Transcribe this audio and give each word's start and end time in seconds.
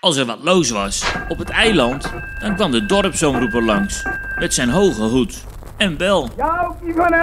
Als 0.00 0.16
er 0.16 0.24
wat 0.24 0.38
loos 0.42 0.70
was 0.70 1.12
op 1.28 1.38
het 1.38 1.50
eiland, 1.50 2.12
dan 2.40 2.54
kwam 2.54 2.70
de 2.70 2.86
dorpsomroeper 2.86 3.62
langs 3.62 4.02
met 4.38 4.54
zijn 4.54 4.68
hoge 4.68 5.02
hoed 5.02 5.44
en 5.76 5.96
bel. 5.96 6.28
Joukie 6.36 6.94
van 6.94 7.14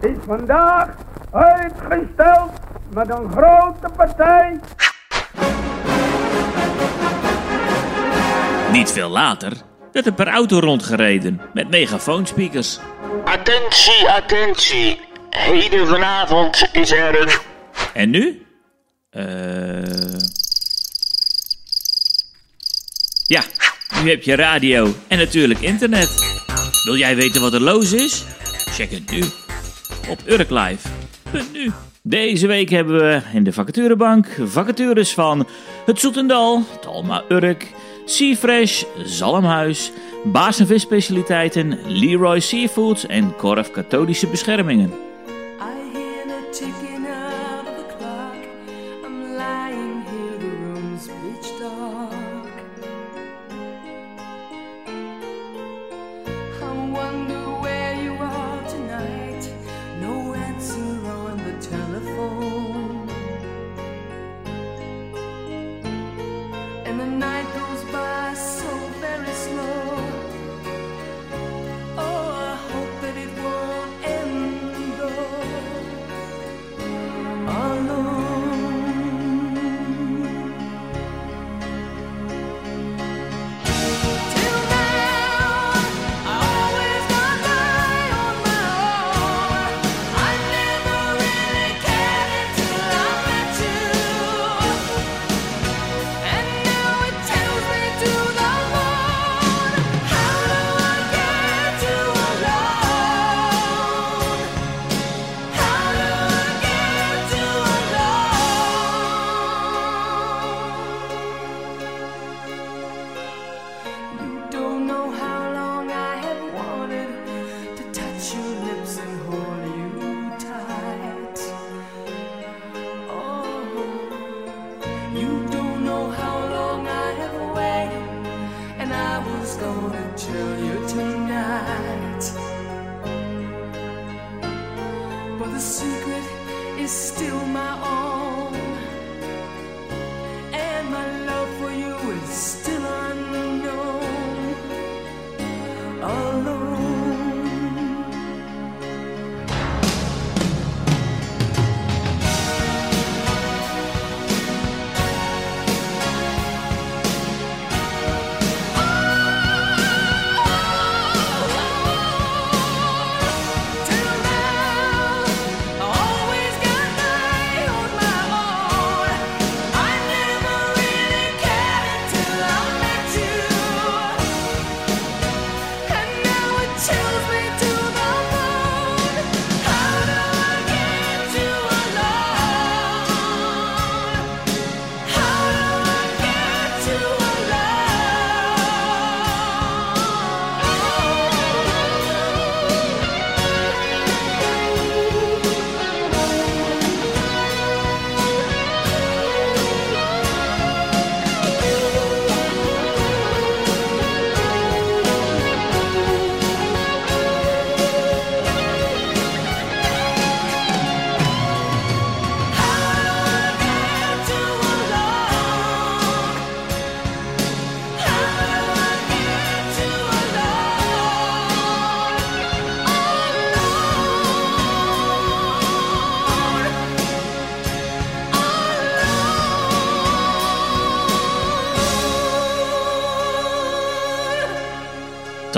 is 0.00 0.16
vandaag 0.26 0.88
uitgesteld 1.32 2.52
met 2.94 3.10
een 3.10 3.30
grote 3.30 3.88
partij. 3.96 4.60
Niet 8.72 8.92
veel 8.92 9.08
later 9.08 9.52
werd 9.92 10.06
er 10.06 10.12
per 10.12 10.28
auto 10.28 10.58
rondgereden 10.58 11.40
met 11.54 11.70
megafoonspeakers. 11.70 12.78
Attentie, 13.24 14.08
attentie. 14.08 15.00
Heden 15.30 15.86
vanavond 15.86 16.68
is 16.72 16.92
er 16.92 17.22
een... 17.22 17.28
En 17.94 18.10
nu? 18.10 18.46
Eh. 19.10 19.90
Ja, 23.30 23.42
nu 24.02 24.10
heb 24.10 24.22
je 24.22 24.34
radio 24.34 24.94
en 25.08 25.18
natuurlijk 25.18 25.60
internet. 25.60 26.08
Wil 26.84 26.96
jij 26.96 27.16
weten 27.16 27.40
wat 27.40 27.52
er 27.52 27.60
los 27.60 27.92
is? 27.92 28.24
Check 28.70 28.90
het 28.90 29.10
nu 29.10 29.22
op 30.08 30.18
urklife.nu. 30.26 31.72
Deze 32.02 32.46
week 32.46 32.70
hebben 32.70 32.96
we 32.96 33.20
in 33.32 33.44
de 33.44 33.52
vacaturebank 33.52 34.26
vacatures 34.44 35.14
van 35.14 35.48
Het 35.86 36.00
Zoetendal, 36.00 36.62
Talma 36.80 37.24
Urk, 37.28 37.66
Seafresh, 38.04 38.82
Zalmhuis, 39.04 39.92
Baas 40.24 40.58
en 40.58 40.66
Visspecialiteiten, 40.66 41.78
Leroy 41.86 42.40
Seafoods 42.40 43.06
en 43.06 43.36
Korf 43.36 43.70
Katholische 43.70 44.26
Beschermingen. 44.26 44.92
I 45.60 45.98
hear 45.98 46.89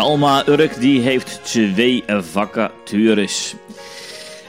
Talma 0.03 0.49
Urk 0.49 0.81
die 0.81 1.01
heeft 1.01 1.41
twee 1.45 2.05
vacatures. 2.07 3.55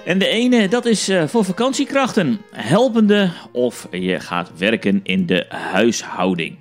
En 0.05 0.19
de 0.19 0.27
ene, 0.27 0.67
dat 0.67 0.85
is 0.85 1.09
eh, 1.09 1.27
voor 1.27 1.45
vakantiekrachten, 1.45 2.41
helpende 2.51 3.31
of 3.51 3.87
je 3.91 4.19
gaat 4.19 4.51
werken 4.57 4.99
in 5.03 5.25
de 5.25 5.45
huishouding. 5.49 6.57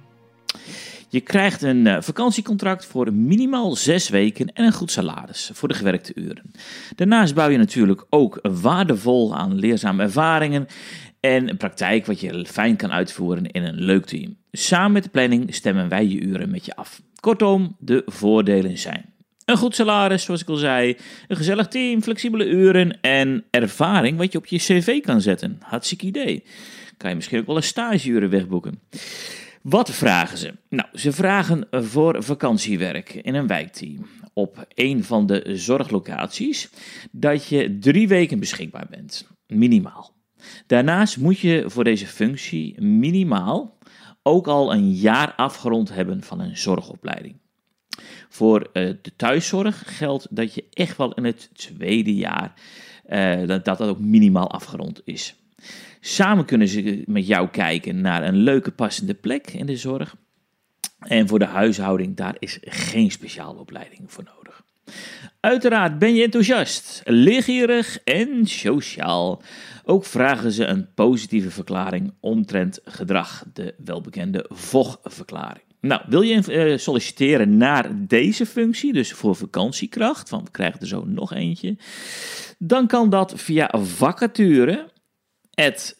Je 1.08 1.20
krijgt 1.20 1.62
een 1.62 1.86
eh, 1.86 1.96
vakantiecontract 2.00 2.86
voor 2.86 3.12
minimaal 3.12 3.76
zes 3.76 4.08
weken 4.08 4.52
en 4.52 4.64
een 4.64 4.72
goed 4.72 4.90
salaris 4.90 5.50
voor 5.52 5.68
de 5.68 5.74
gewerkte 5.74 6.12
uren. 6.14 6.52
Daarnaast 6.96 7.34
bouw 7.34 7.48
je 7.48 7.58
natuurlijk 7.58 8.06
ook 8.10 8.38
waardevol 8.42 9.36
aan 9.36 9.58
leerzame 9.58 10.02
ervaringen 10.02 10.66
en 11.20 11.56
praktijk 11.56 12.06
wat 12.06 12.20
je 12.20 12.46
fijn 12.46 12.76
kan 12.76 12.92
uitvoeren 12.92 13.46
in 13.46 13.62
een 13.62 13.80
leuk 13.80 14.04
team. 14.04 14.36
Samen 14.50 14.92
met 14.92 15.02
de 15.02 15.10
planning 15.10 15.54
stemmen 15.54 15.88
wij 15.88 16.06
je 16.06 16.20
uren 16.20 16.50
met 16.50 16.64
je 16.64 16.76
af. 16.76 17.00
Kortom, 17.22 17.76
de 17.78 18.02
voordelen 18.06 18.78
zijn 18.78 19.12
een 19.44 19.56
goed 19.56 19.74
salaris, 19.74 20.24
zoals 20.24 20.40
ik 20.40 20.48
al 20.48 20.56
zei, 20.56 20.96
een 21.28 21.36
gezellig 21.36 21.68
team, 21.68 22.02
flexibele 22.02 22.46
uren 22.46 23.00
en 23.00 23.44
ervaring 23.50 24.18
wat 24.18 24.32
je 24.32 24.38
op 24.38 24.46
je 24.46 24.56
cv 24.58 25.00
kan 25.00 25.20
zetten. 25.20 25.58
Hartstikke 25.60 26.06
idee. 26.06 26.44
Kan 26.96 27.10
je 27.10 27.16
misschien 27.16 27.38
ook 27.38 27.46
wel 27.46 27.56
een 27.56 27.62
stageuren 27.62 28.30
wegboeken. 28.30 28.80
Wat 29.62 29.90
vragen 29.90 30.38
ze? 30.38 30.54
Nou, 30.68 30.88
ze 30.94 31.12
vragen 31.12 31.66
voor 31.70 32.22
vakantiewerk 32.22 33.14
in 33.14 33.34
een 33.34 33.46
wijkteam 33.46 34.06
op 34.32 34.66
een 34.74 35.04
van 35.04 35.26
de 35.26 35.50
zorglocaties 35.56 36.70
dat 37.10 37.46
je 37.46 37.78
drie 37.78 38.08
weken 38.08 38.38
beschikbaar 38.38 38.86
bent, 38.90 39.28
minimaal. 39.46 40.14
Daarnaast 40.66 41.16
moet 41.16 41.38
je 41.38 41.64
voor 41.66 41.84
deze 41.84 42.06
functie 42.06 42.80
minimaal 42.80 43.78
ook 44.22 44.46
al 44.46 44.72
een 44.72 44.90
jaar 44.90 45.34
afgerond 45.34 45.94
hebben 45.94 46.22
van 46.22 46.40
een 46.40 46.56
zorgopleiding. 46.56 47.40
Voor 48.28 48.60
eh, 48.72 48.90
de 49.02 49.16
thuiszorg 49.16 49.96
geldt 49.96 50.26
dat 50.30 50.54
je 50.54 50.64
echt 50.72 50.96
wel 50.96 51.14
in 51.14 51.24
het 51.24 51.50
tweede 51.52 52.14
jaar 52.14 52.54
eh, 53.04 53.46
dat, 53.46 53.64
dat 53.64 53.80
ook 53.80 53.98
minimaal 53.98 54.50
afgerond 54.50 55.00
is. 55.04 55.34
Samen 56.00 56.44
kunnen 56.44 56.68
ze 56.68 57.02
met 57.06 57.26
jou 57.26 57.48
kijken 57.48 58.00
naar 58.00 58.22
een 58.22 58.36
leuke 58.36 58.70
passende 58.70 59.14
plek 59.14 59.50
in 59.50 59.66
de 59.66 59.76
zorg. 59.76 60.16
En 60.98 61.28
voor 61.28 61.38
de 61.38 61.44
huishouding, 61.44 62.16
daar 62.16 62.36
is 62.38 62.58
geen 62.60 63.10
speciale 63.10 63.58
opleiding 63.58 64.02
voor 64.06 64.24
nodig. 64.24 64.64
Uiteraard 65.40 65.98
ben 65.98 66.14
je 66.14 66.22
enthousiast, 66.22 67.00
leergierig 67.04 67.98
en 68.04 68.46
sociaal. 68.46 69.42
Ook 69.84 70.04
vragen 70.04 70.52
ze 70.52 70.64
een 70.64 70.94
positieve 70.94 71.50
verklaring 71.50 72.14
omtrent 72.20 72.80
gedrag, 72.84 73.44
de 73.52 73.74
welbekende 73.84 74.46
VOG-verklaring. 74.48 75.64
Nou, 75.80 76.02
wil 76.06 76.20
je 76.20 76.52
eh, 76.52 76.78
solliciteren 76.78 77.56
naar 77.56 77.90
deze 78.06 78.46
functie, 78.46 78.92
dus 78.92 79.12
voor 79.12 79.36
vakantiekracht, 79.36 80.30
want 80.30 80.44
we 80.44 80.50
krijgen 80.50 80.80
er 80.80 80.86
zo 80.86 81.04
nog 81.04 81.32
eentje, 81.32 81.76
dan 82.58 82.86
kan 82.86 83.10
dat 83.10 83.32
via 83.36 83.70
vacature 83.72 84.90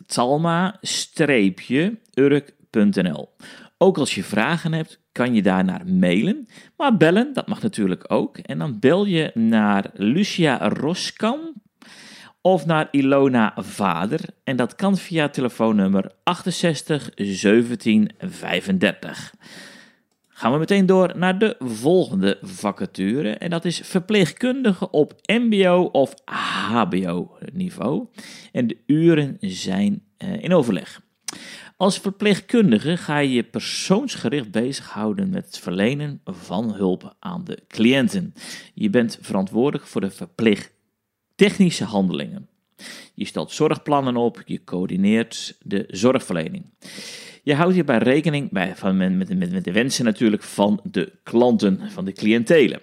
talma-urk.nl. 0.07 0.89
Ook 3.79 3.99
als 3.99 4.15
je 4.15 4.25
vragen 4.25 4.73
hebt, 4.73 5.01
kan 5.13 5.35
je 5.35 5.43
daarnaar 5.43 5.87
mailen. 5.87 6.49
Maar 6.77 6.97
bellen, 6.97 7.33
dat 7.33 7.49
mag 7.49 7.63
natuurlijk 7.63 8.05
ook. 8.13 8.39
En 8.39 8.59
dan 8.59 8.79
bel 8.79 9.05
je 9.05 9.31
naar 9.35 9.91
Lucia 9.95 10.69
Roskam 10.69 11.62
of 12.43 12.67
naar 12.67 12.89
Ilona 12.91 13.53
Vader. 13.57 14.21
En 14.45 14.57
dat 14.57 14.75
kan 14.75 14.97
via 14.97 15.29
telefoonnummer 15.29 16.13
68 16.23 17.11
17 17.15 18.11
35. 18.19 19.35
Gaan 20.29 20.53
we 20.53 20.59
meteen 20.59 20.87
door 20.87 21.13
naar 21.17 21.39
de 21.39 21.57
volgende 21.59 22.39
vacature. 22.43 23.31
En 23.31 23.51
dat 23.51 23.65
is 23.65 23.81
verpleegkundige 23.85 24.91
op 24.91 25.15
MBO 25.27 25.89
of 25.93 26.15
HBO 26.25 27.39
niveau. 27.53 28.07
En 28.53 28.67
de 28.67 28.77
uren 28.87 29.37
zijn 29.41 30.03
eh, 30.17 30.43
in 30.43 30.55
overleg. 30.55 31.01
Als 31.77 31.99
verpleegkundige 31.99 32.97
ga 32.97 33.19
je 33.19 33.33
je 33.33 33.43
persoonsgericht 33.43 34.51
bezighouden 34.51 35.31
met 35.31 35.47
het 35.47 35.59
verlenen 35.59 36.21
van 36.25 36.75
hulp 36.75 37.15
aan 37.19 37.45
de 37.45 37.59
cliënten. 37.69 38.35
Je 38.75 38.91
bent 38.91 39.19
verantwoordelijk 39.21 39.87
voor 39.87 40.01
de 40.01 40.11
verpleegtechnische 41.37 41.85
handelingen. 41.85 42.49
Je 43.15 43.25
stelt 43.25 43.51
zorgplannen 43.51 44.17
op, 44.17 44.43
je 44.45 44.65
coördineert 44.65 45.57
de 45.63 45.85
zorgverlening. 45.89 46.65
Je 47.43 47.55
houdt 47.55 47.75
hierbij 47.75 47.99
rekening 47.99 48.51
bij, 48.51 48.77
van, 48.77 48.97
met 49.17 49.65
de 49.65 49.73
wensen 49.73 50.05
natuurlijk 50.05 50.43
van 50.43 50.81
de 50.91 51.13
klanten, 51.23 51.91
van 51.91 52.05
de 52.05 52.13
cliëntelen. 52.13 52.81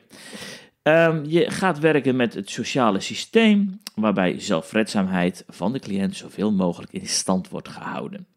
Ehm, 0.82 1.24
je 1.26 1.50
gaat 1.50 1.80
werken 1.80 2.16
met 2.16 2.34
het 2.34 2.50
sociale 2.50 3.00
systeem, 3.00 3.80
waarbij 3.96 4.40
zelfredzaamheid 4.40 5.44
van 5.48 5.74
de 5.74 5.80
cliënt 5.80 6.16
zoveel 6.16 6.52
mogelijk 6.52 6.92
in 6.92 7.08
stand 7.08 7.50
wordt 7.50 7.70
gehouden. 7.70 8.28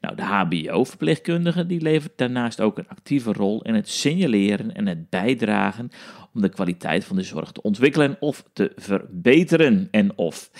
Nou, 0.00 0.16
de 0.16 0.22
HBO-verpleegkundige 0.22 1.66
die 1.66 1.80
levert 1.80 2.12
daarnaast 2.16 2.60
ook 2.60 2.78
een 2.78 2.88
actieve 2.88 3.32
rol 3.32 3.62
in 3.62 3.74
het 3.74 3.88
signaleren 3.88 4.74
en 4.74 4.86
het 4.86 5.10
bijdragen 5.10 5.90
om 6.34 6.40
de 6.40 6.48
kwaliteit 6.48 7.04
van 7.04 7.16
de 7.16 7.22
zorg 7.22 7.52
te 7.52 7.62
ontwikkelen 7.62 8.16
of 8.20 8.44
te 8.52 8.72
verbeteren 8.76 9.88
en 9.90 10.18
of 10.18 10.50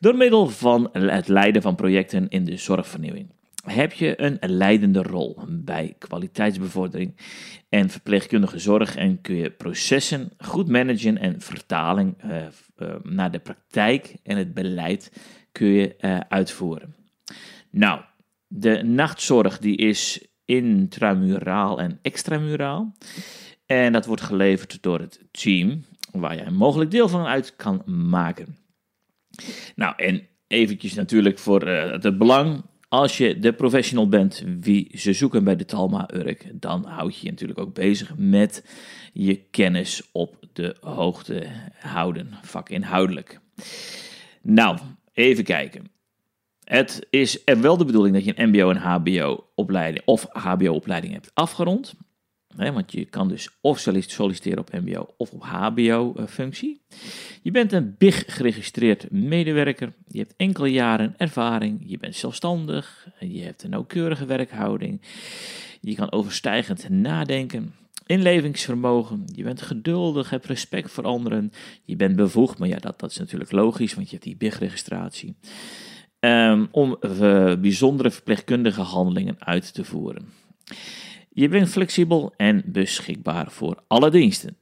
door 0.00 0.16
middel 0.16 0.48
van 0.48 0.88
het 0.92 1.28
leiden 1.28 1.62
van 1.62 1.74
projecten 1.74 2.28
in 2.28 2.44
de 2.44 2.56
zorgvernieuwing. 2.56 3.28
Heb 3.64 3.92
je 3.92 4.20
een 4.20 4.38
leidende 4.40 5.02
rol 5.02 5.38
bij 5.48 5.94
kwaliteitsbevordering 5.98 7.16
en 7.68 7.90
verpleegkundige 7.90 8.58
zorg 8.58 8.96
en 8.96 9.20
kun 9.20 9.36
je 9.36 9.50
processen 9.50 10.30
goed 10.38 10.68
managen 10.68 11.18
en 11.18 11.40
vertaling 11.40 12.14
eh, 12.18 12.46
eh, 12.76 12.94
naar 13.02 13.30
de 13.30 13.38
praktijk 13.38 14.16
en 14.22 14.36
het 14.36 14.54
beleid 14.54 15.12
kun 15.52 15.66
je 15.66 15.96
eh, 15.96 16.20
uitvoeren. 16.28 16.94
Nou, 17.70 18.00
de 18.52 18.82
nachtzorg 18.82 19.58
die 19.58 19.76
is 19.76 20.26
intramuraal 20.44 21.80
en 21.80 21.98
extramuraal. 22.02 22.96
En 23.66 23.92
dat 23.92 24.06
wordt 24.06 24.22
geleverd 24.22 24.82
door 24.82 25.00
het 25.00 25.24
team, 25.30 25.84
waar 26.12 26.34
jij 26.34 26.46
een 26.46 26.54
mogelijk 26.54 26.90
deel 26.90 27.08
van 27.08 27.26
uit 27.26 27.56
kan 27.56 27.82
maken. 27.84 28.56
Nou, 29.74 29.94
en 29.96 30.26
eventjes 30.46 30.94
natuurlijk 30.94 31.38
voor 31.38 31.68
uh, 31.68 31.90
het 31.90 32.18
belang. 32.18 32.62
Als 32.88 33.18
je 33.18 33.38
de 33.38 33.52
professional 33.52 34.08
bent 34.08 34.44
wie 34.60 34.98
ze 34.98 35.12
zoeken 35.12 35.44
bij 35.44 35.56
de 35.56 35.64
Talma 35.64 36.14
Urk, 36.14 36.50
dan 36.54 36.84
houd 36.84 37.16
je 37.16 37.24
je 37.24 37.30
natuurlijk 37.30 37.58
ook 37.58 37.74
bezig 37.74 38.12
met 38.16 38.64
je 39.12 39.34
kennis 39.34 40.08
op 40.12 40.36
de 40.52 40.76
hoogte 40.80 41.46
houden, 41.78 42.30
vakinhoudelijk. 42.42 43.40
Nou, 44.42 44.78
even 45.12 45.44
kijken. 45.44 45.90
Het 46.70 47.06
is 47.10 47.38
wel 47.44 47.76
de 47.76 47.84
bedoeling 47.84 48.14
dat 48.14 48.24
je 48.24 48.32
een 48.36 48.48
MBO 48.48 48.70
en 48.70 48.76
HBO-opleiding 48.76 50.04
of 50.04 50.26
HBO-opleiding 50.32 51.12
hebt 51.12 51.30
afgerond. 51.34 51.94
Want 52.56 52.92
je 52.92 53.04
kan 53.04 53.28
dus 53.28 53.48
of 53.60 53.78
solliciteren 53.78 54.58
op 54.58 54.72
MBO 54.72 55.14
of 55.16 55.30
op 55.32 55.42
HBO-functie. 55.42 56.80
Je 57.42 57.50
bent 57.50 57.72
een 57.72 57.94
BIG 57.98 58.24
geregistreerd 58.26 59.10
medewerker. 59.10 59.92
Je 60.06 60.18
hebt 60.18 60.34
enkele 60.36 60.68
jaren 60.68 61.14
ervaring. 61.16 61.82
Je 61.86 61.98
bent 61.98 62.16
zelfstandig. 62.16 63.08
Je 63.18 63.42
hebt 63.42 63.62
een 63.62 63.70
nauwkeurige 63.70 64.24
werkhouding. 64.24 65.00
Je 65.80 65.94
kan 65.94 66.12
overstijgend 66.12 66.88
nadenken. 66.88 67.74
Inlevingsvermogen. 68.06 69.24
Je 69.34 69.42
bent 69.42 69.62
geduldig, 69.62 70.30
hebt 70.30 70.46
respect 70.46 70.90
voor 70.90 71.04
anderen. 71.04 71.52
Je 71.84 71.96
bent 71.96 72.16
bevoegd, 72.16 72.58
maar 72.58 72.68
ja, 72.68 72.78
dat, 72.78 73.00
dat 73.00 73.10
is 73.10 73.18
natuurlijk 73.18 73.52
logisch, 73.52 73.94
want 73.94 74.06
je 74.06 74.12
hebt 74.12 74.26
die 74.26 74.36
BIG-registratie. 74.36 75.34
Um, 76.20 76.68
om 76.70 76.98
bijzondere 77.60 78.10
verpleegkundige 78.10 78.80
handelingen 78.80 79.36
uit 79.38 79.74
te 79.74 79.84
voeren. 79.84 80.32
Je 81.30 81.48
bent 81.48 81.68
flexibel 81.68 82.34
en 82.36 82.62
beschikbaar 82.66 83.50
voor 83.50 83.82
alle 83.86 84.10
diensten. 84.10 84.56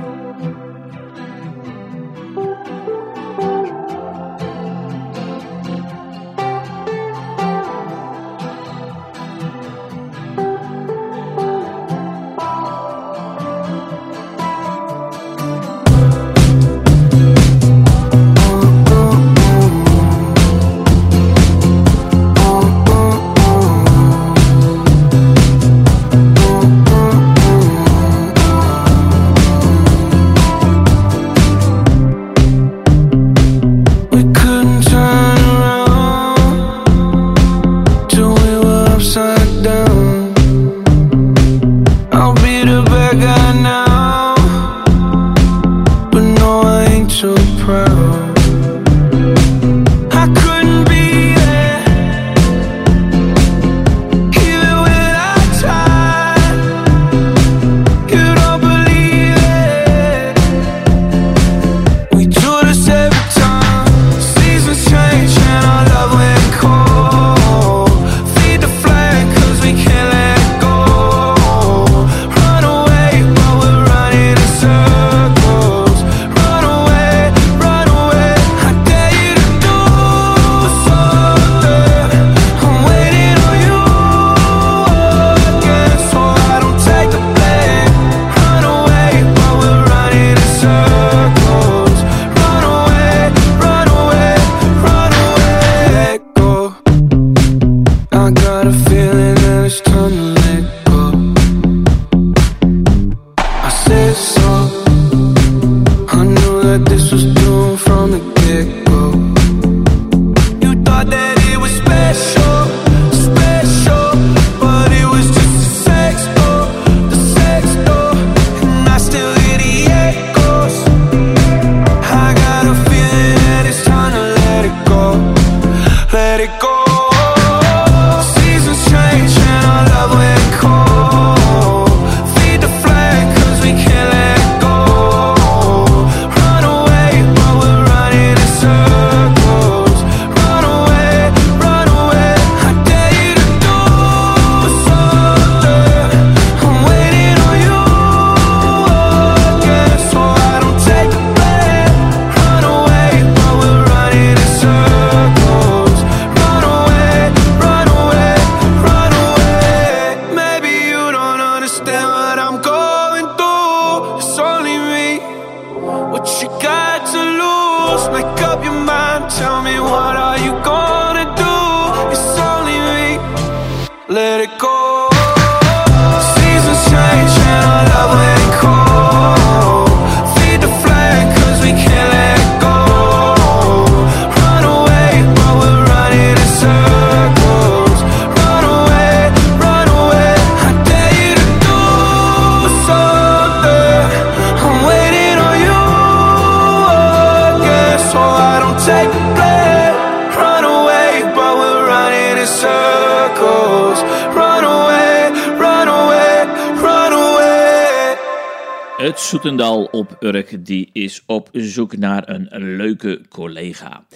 Het 209.08 209.18
Soetendal 209.18 209.84
op 209.84 210.16
Urk 210.20 210.66
die 210.66 210.90
is 210.92 211.22
op 211.26 211.48
zoek 211.52 211.96
naar 211.96 212.28
een 212.28 212.76
leuke 212.76 213.20
collega. 213.28 214.06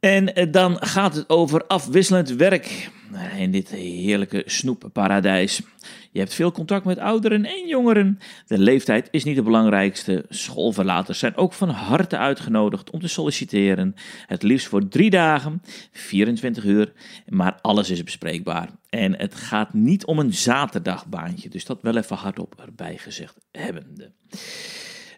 En 0.00 0.34
eh, 0.34 0.46
dan 0.50 0.76
gaat 0.80 1.14
het 1.14 1.28
over 1.28 1.64
afwisselend 1.66 2.30
werk 2.30 2.90
in 3.36 3.50
dit 3.50 3.68
heerlijke 3.68 4.42
snoepparadijs. 4.46 5.60
Je 6.12 6.18
hebt 6.18 6.34
veel 6.34 6.52
contact 6.52 6.84
met 6.84 6.98
ouderen 6.98 7.44
en 7.44 7.66
jongeren. 7.68 8.18
De 8.46 8.58
leeftijd 8.58 9.08
is 9.10 9.24
niet 9.24 9.36
het 9.36 9.44
belangrijkste. 9.44 10.24
Schoolverlaters 10.28 11.18
zijn 11.18 11.36
ook 11.36 11.52
van 11.52 11.68
harte 11.68 12.16
uitgenodigd 12.16 12.90
om 12.90 13.00
te 13.00 13.08
solliciteren. 13.08 13.94
Het 14.26 14.42
liefst 14.42 14.66
voor 14.66 14.88
drie 14.88 15.10
dagen, 15.10 15.62
24 15.92 16.64
uur, 16.64 16.92
maar 17.28 17.58
alles 17.62 17.90
is 17.90 18.04
bespreekbaar. 18.04 18.68
En 18.88 19.16
het 19.16 19.34
gaat 19.34 19.74
niet 19.74 20.04
om 20.04 20.18
een 20.18 20.34
zaterdagbaantje, 20.34 21.48
dus 21.48 21.64
dat 21.64 21.82
wel 21.82 21.96
even 21.96 22.16
hardop 22.16 22.60
erbij 22.60 22.96
gezegd 22.96 23.36
hebbende. 23.50 24.12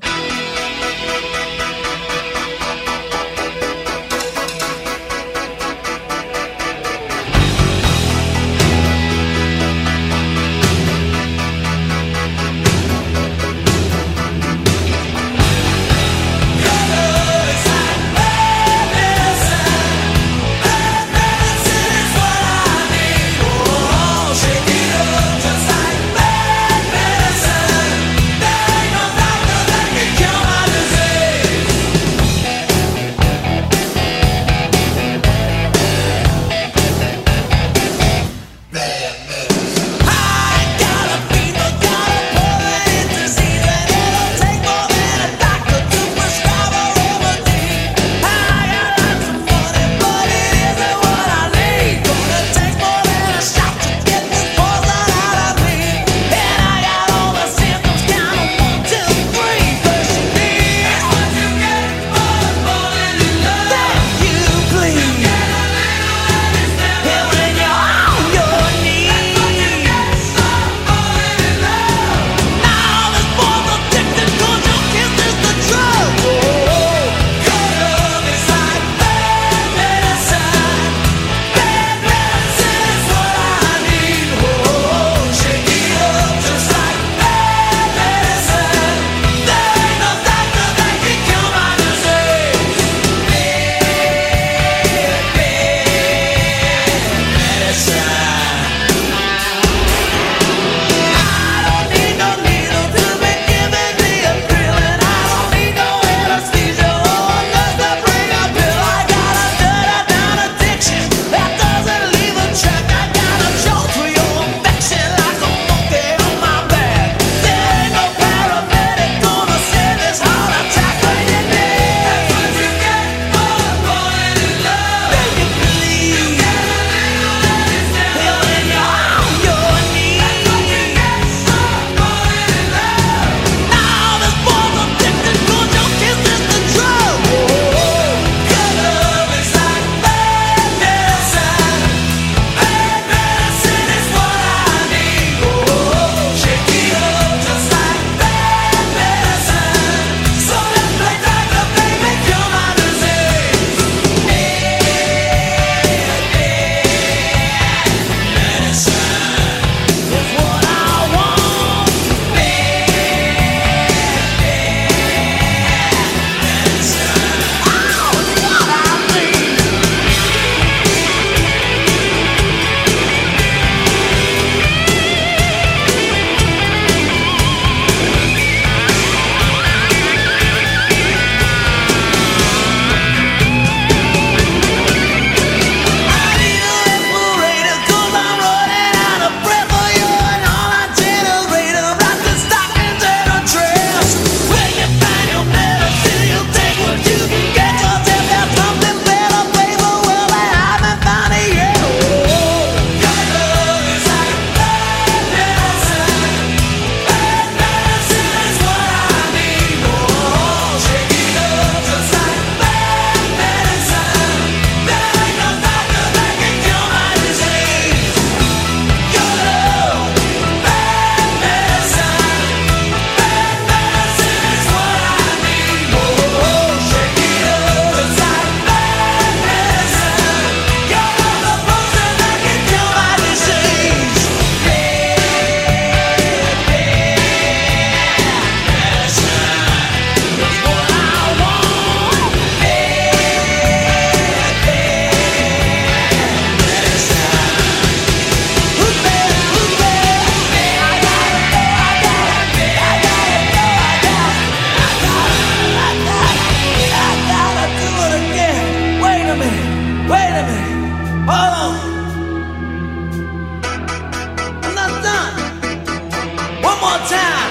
time 267.08 267.47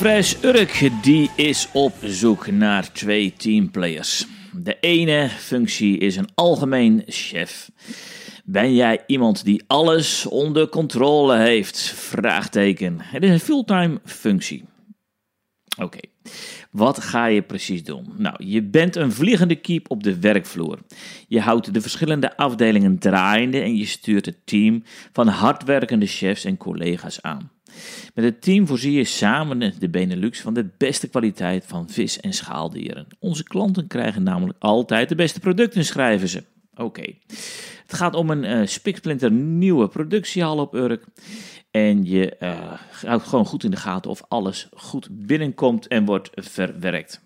T-Fresh 0.00 0.34
Urk 0.42 0.90
die 1.02 1.30
is 1.36 1.68
op 1.72 1.92
zoek 2.02 2.50
naar 2.50 2.92
twee 2.92 3.32
teamplayers. 3.36 4.26
De 4.52 4.76
ene 4.80 5.28
functie 5.28 5.98
is 5.98 6.16
een 6.16 6.28
algemeen 6.34 7.02
chef. 7.06 7.70
Ben 8.44 8.74
jij 8.74 9.04
iemand 9.06 9.44
die 9.44 9.62
alles 9.66 10.26
onder 10.26 10.68
controle 10.68 11.36
heeft? 11.36 11.80
Vraagteken. 11.80 12.96
Het 13.00 13.22
is 13.22 13.30
een 13.30 13.40
fulltime 13.40 14.00
functie. 14.04 14.64
Oké, 15.78 16.00
wat 16.70 17.00
ga 17.00 17.26
je 17.26 17.42
precies 17.42 17.84
doen? 17.84 18.12
Nou, 18.16 18.44
je 18.44 18.62
bent 18.62 18.96
een 18.96 19.12
vliegende 19.12 19.56
kiep 19.56 19.90
op 19.90 20.02
de 20.02 20.20
werkvloer. 20.20 20.78
Je 21.28 21.40
houdt 21.40 21.74
de 21.74 21.80
verschillende 21.80 22.36
afdelingen 22.36 22.98
draaiende 22.98 23.60
en 23.60 23.76
je 23.76 23.86
stuurt 23.86 24.26
het 24.26 24.46
team 24.46 24.82
van 25.12 25.28
hardwerkende 25.28 26.06
chefs 26.06 26.44
en 26.44 26.56
collega's 26.56 27.22
aan. 27.22 27.50
Met 28.14 28.24
het 28.24 28.42
team 28.42 28.66
voorzie 28.66 28.92
je 28.92 29.04
samen 29.04 29.72
de 29.78 29.88
Benelux 29.88 30.40
van 30.40 30.54
de 30.54 30.68
beste 30.78 31.08
kwaliteit 31.08 31.64
van 31.66 31.88
vis- 31.88 32.20
en 32.20 32.32
schaaldieren. 32.32 33.06
Onze 33.18 33.42
klanten 33.42 33.86
krijgen 33.86 34.22
namelijk 34.22 34.58
altijd 34.58 35.08
de 35.08 35.14
beste 35.14 35.40
producten, 35.40 35.84
schrijven 35.84 36.28
ze. 36.28 36.42
Oké. 36.74 37.14
Het 37.86 37.94
gaat 37.94 38.14
om 38.14 38.30
een 38.30 38.44
eh 38.44 38.66
spiksplinter 38.66 39.30
nieuwe 39.30 39.88
productiehal 39.88 40.58
op 40.58 40.74
Urk. 40.74 41.04
En 41.70 42.04
je 42.04 42.36
eh, 42.36 42.72
houdt 43.04 43.24
gewoon 43.24 43.46
goed 43.46 43.64
in 43.64 43.70
de 43.70 43.76
gaten 43.76 44.10
of 44.10 44.22
alles 44.28 44.68
goed 44.72 45.08
binnenkomt 45.10 45.86
en 45.86 46.04
wordt 46.04 46.30
verwerkt. 46.34 47.20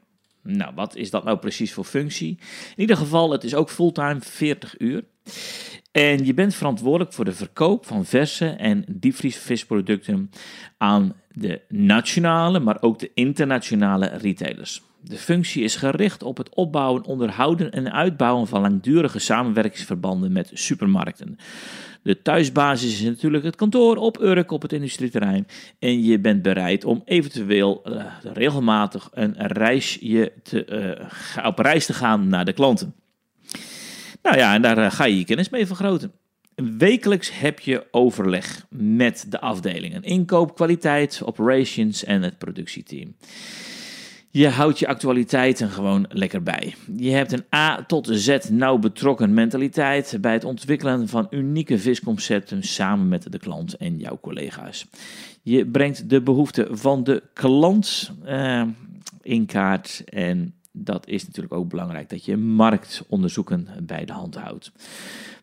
Nou, 0.42 0.74
wat 0.74 0.96
is 0.96 1.10
dat 1.10 1.24
nou 1.24 1.38
precies 1.38 1.72
voor 1.72 1.84
functie? 1.84 2.38
In 2.74 2.80
ieder 2.80 2.96
geval, 2.96 3.30
het 3.30 3.44
is 3.44 3.54
ook 3.54 3.70
fulltime 3.70 4.20
40 4.20 4.80
uur. 4.80 5.04
En 5.92 6.24
je 6.24 6.34
bent 6.34 6.54
verantwoordelijk 6.54 7.12
voor 7.12 7.24
de 7.24 7.32
verkoop 7.32 7.86
van 7.86 8.04
verse 8.04 8.46
en 8.46 8.84
diepvriesvisproducten 8.88 10.30
aan 10.78 11.14
de 11.32 11.60
nationale, 11.68 12.60
maar 12.60 12.76
ook 12.80 12.98
de 12.98 13.10
internationale 13.14 14.06
retailers. 14.06 14.82
De 15.00 15.16
functie 15.16 15.62
is 15.62 15.76
gericht 15.76 16.22
op 16.22 16.36
het 16.36 16.54
opbouwen, 16.54 17.04
onderhouden 17.04 17.72
en 17.72 17.92
uitbouwen 17.92 18.46
van 18.46 18.60
langdurige 18.60 19.18
samenwerkingsverbanden 19.18 20.32
met 20.32 20.50
supermarkten. 20.54 21.36
De 22.02 22.22
thuisbasis 22.22 22.92
is 22.92 23.02
natuurlijk 23.02 23.44
het 23.44 23.56
kantoor 23.56 23.96
op 23.96 24.20
Urk 24.20 24.50
op 24.50 24.62
het 24.62 24.72
industrieterrein. 24.72 25.46
En 25.78 26.02
je 26.02 26.18
bent 26.18 26.42
bereid 26.42 26.84
om 26.84 27.02
eventueel 27.04 27.82
eh, 27.84 28.04
regelmatig 28.22 29.08
een 29.12 29.34
reisje 29.36 30.32
te, 30.42 30.64
eh, 30.64 31.46
op 31.46 31.58
reis 31.58 31.86
te 31.86 31.94
gaan 31.94 32.28
naar 32.28 32.44
de 32.44 32.52
klanten. 32.52 32.94
Nou 34.22 34.36
ja, 34.36 34.54
en 34.54 34.62
daar 34.62 34.78
eh, 34.78 34.90
ga 34.90 35.04
je 35.04 35.18
je 35.18 35.24
kennis 35.24 35.48
mee 35.48 35.66
vergroten. 35.66 36.12
Wekelijks 36.54 37.38
heb 37.38 37.60
je 37.60 37.86
overleg 37.90 38.66
met 38.70 39.26
de 39.28 39.40
afdelingen. 39.40 40.02
Inkoop, 40.02 40.54
kwaliteit, 40.54 41.20
operations 41.24 42.04
en 42.04 42.22
het 42.22 42.38
productieteam. 42.38 43.14
Je 44.30 44.48
houdt 44.48 44.78
je 44.78 44.86
actualiteiten 44.86 45.70
gewoon 45.70 46.06
lekker 46.08 46.42
bij. 46.42 46.74
Je 46.96 47.10
hebt 47.10 47.32
een 47.32 47.44
A 47.54 47.84
tot 47.86 48.08
Z 48.12 48.38
nauw 48.50 48.78
betrokken 48.78 49.34
mentaliteit 49.34 50.18
bij 50.20 50.32
het 50.32 50.44
ontwikkelen 50.44 51.08
van 51.08 51.26
unieke 51.30 51.78
visconcepten 51.78 52.62
samen 52.62 53.08
met 53.08 53.32
de 53.32 53.38
klant 53.38 53.76
en 53.76 53.98
jouw 53.98 54.18
collega's. 54.20 54.86
Je 55.42 55.66
brengt 55.66 56.08
de 56.08 56.20
behoeften 56.20 56.78
van 56.78 57.04
de 57.04 57.22
klant 57.32 58.12
eh, 58.24 58.62
in 59.22 59.46
kaart 59.46 60.02
en 60.04 60.54
dat 60.72 61.08
is 61.08 61.26
natuurlijk 61.26 61.54
ook 61.54 61.68
belangrijk 61.68 62.08
dat 62.08 62.24
je 62.24 62.36
marktonderzoeken 62.36 63.68
bij 63.82 64.04
de 64.04 64.12
hand 64.12 64.34
houdt. 64.34 64.72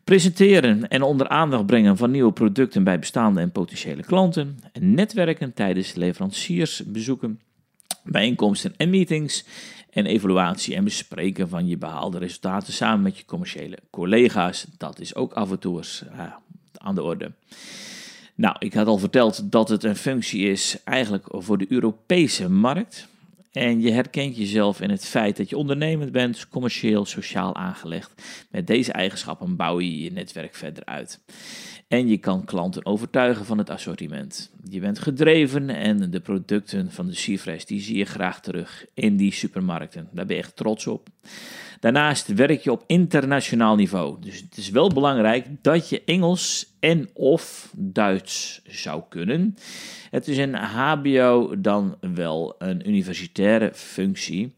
Presenteren 0.04 0.88
en 0.88 1.02
onder 1.02 1.28
aandacht 1.28 1.66
brengen 1.66 1.98
van 1.98 2.12
nieuwe 2.12 2.32
producten 2.32 2.84
bij 2.84 3.00
bestaande 3.00 3.42
en 3.42 3.52
potentiële 3.52 4.04
klanten. 4.04 4.60
En 4.72 4.94
netwerken 4.94 5.54
tijdens 5.54 5.94
leveranciersbezoeken 5.94 7.40
bijeenkomsten 8.04 8.74
en 8.78 8.90
meetings 8.90 9.46
en 9.90 10.06
evaluatie 10.06 10.76
en 10.76 10.84
bespreken 10.84 11.50
van 11.50 11.68
je 11.68 11.78
behaalde 11.78 12.18
resultaten 12.18 12.74
samen 12.74 13.02
met 13.02 13.18
je 13.18 13.26
commerciële 13.26 13.78
collega's. 13.90 14.66
Dat 14.78 15.00
is 15.00 15.16
ook 15.16 15.34
af 15.34 15.52
en 15.52 15.60
toe 15.60 15.84
aan 16.78 16.96
de 16.96 17.04
orde. 17.04 17.32
Nou, 18.36 18.56
ik 18.60 18.74
had 18.74 18.88
al 18.88 18.98
verteld 18.98 19.52
dat 19.52 19.70
het 19.70 19.84
een 19.84 19.96
functie 19.96 20.50
is 20.50 20.78
eigenlijk 20.84 21.26
voor 21.30 21.58
de 21.58 21.66
Europese 21.70 22.50
markt. 22.50 23.08
En 23.52 23.82
je 23.82 23.92
herkent 23.92 24.38
jezelf 24.38 24.82
in 24.82 24.90
het 24.90 25.06
feit 25.06 25.38
dat 25.38 25.50
je 25.50 25.58
ondernemend 25.58 26.12
bent, 26.12 26.48
commercieel, 26.48 27.06
sociaal 27.06 27.56
aangelegd. 27.56 28.24
Met 28.52 28.68
deze 28.68 28.92
eigenschappen 28.92 29.56
bouw 29.56 29.80
je 29.80 30.00
je 30.00 30.12
netwerk 30.12 30.56
verder 30.56 30.86
uit. 30.86 31.20
En 31.88 32.08
je 32.08 32.18
kan 32.18 32.46
klanten 32.46 32.86
overtuigen 32.86 33.46
van 33.46 33.58
het 33.58 33.70
assortiment. 33.70 34.52
Je 34.70 34.80
bent 34.80 35.00
gedreven 35.00 35.70
en 35.70 36.12
de 36.12 36.20
producten 36.20 36.92
van 36.92 37.06
de 37.06 37.16
Seafresh 37.16 37.64
die 37.64 37.82
zie 37.82 37.98
je 37.98 38.06
graag 38.06 38.42
terug 38.42 38.86
in 38.94 39.18
die 39.18 39.34
supermarkten. 39.34 40.10
Daar 40.12 40.26
ben 40.26 40.36
je 40.36 40.42
echt 40.42 40.56
trots 40.56 40.88
op. 40.88 41.10
Daarnaast 41.80 42.34
werk 42.34 42.62
je 42.62 42.72
op 42.72 42.84
internationaal 42.88 43.76
niveau. 43.76 44.18
Dus 44.20 44.40
het 44.42 44.58
is 44.58 44.70
wel 44.70 44.90
belangrijk 44.90 45.46
dat 45.62 45.90
je 45.90 46.04
Engels 46.04 46.76
en 46.80 47.10
of 47.14 47.74
Duits 47.78 48.62
zou 48.68 49.04
kunnen. 49.10 49.56
Het 50.10 50.28
is 50.28 50.38
een 50.38 50.56
HBO 50.56 51.60
dan 51.60 51.98
wel 52.14 52.56
een 52.58 52.88
universitaire 52.90 53.72
functie. 53.74 54.54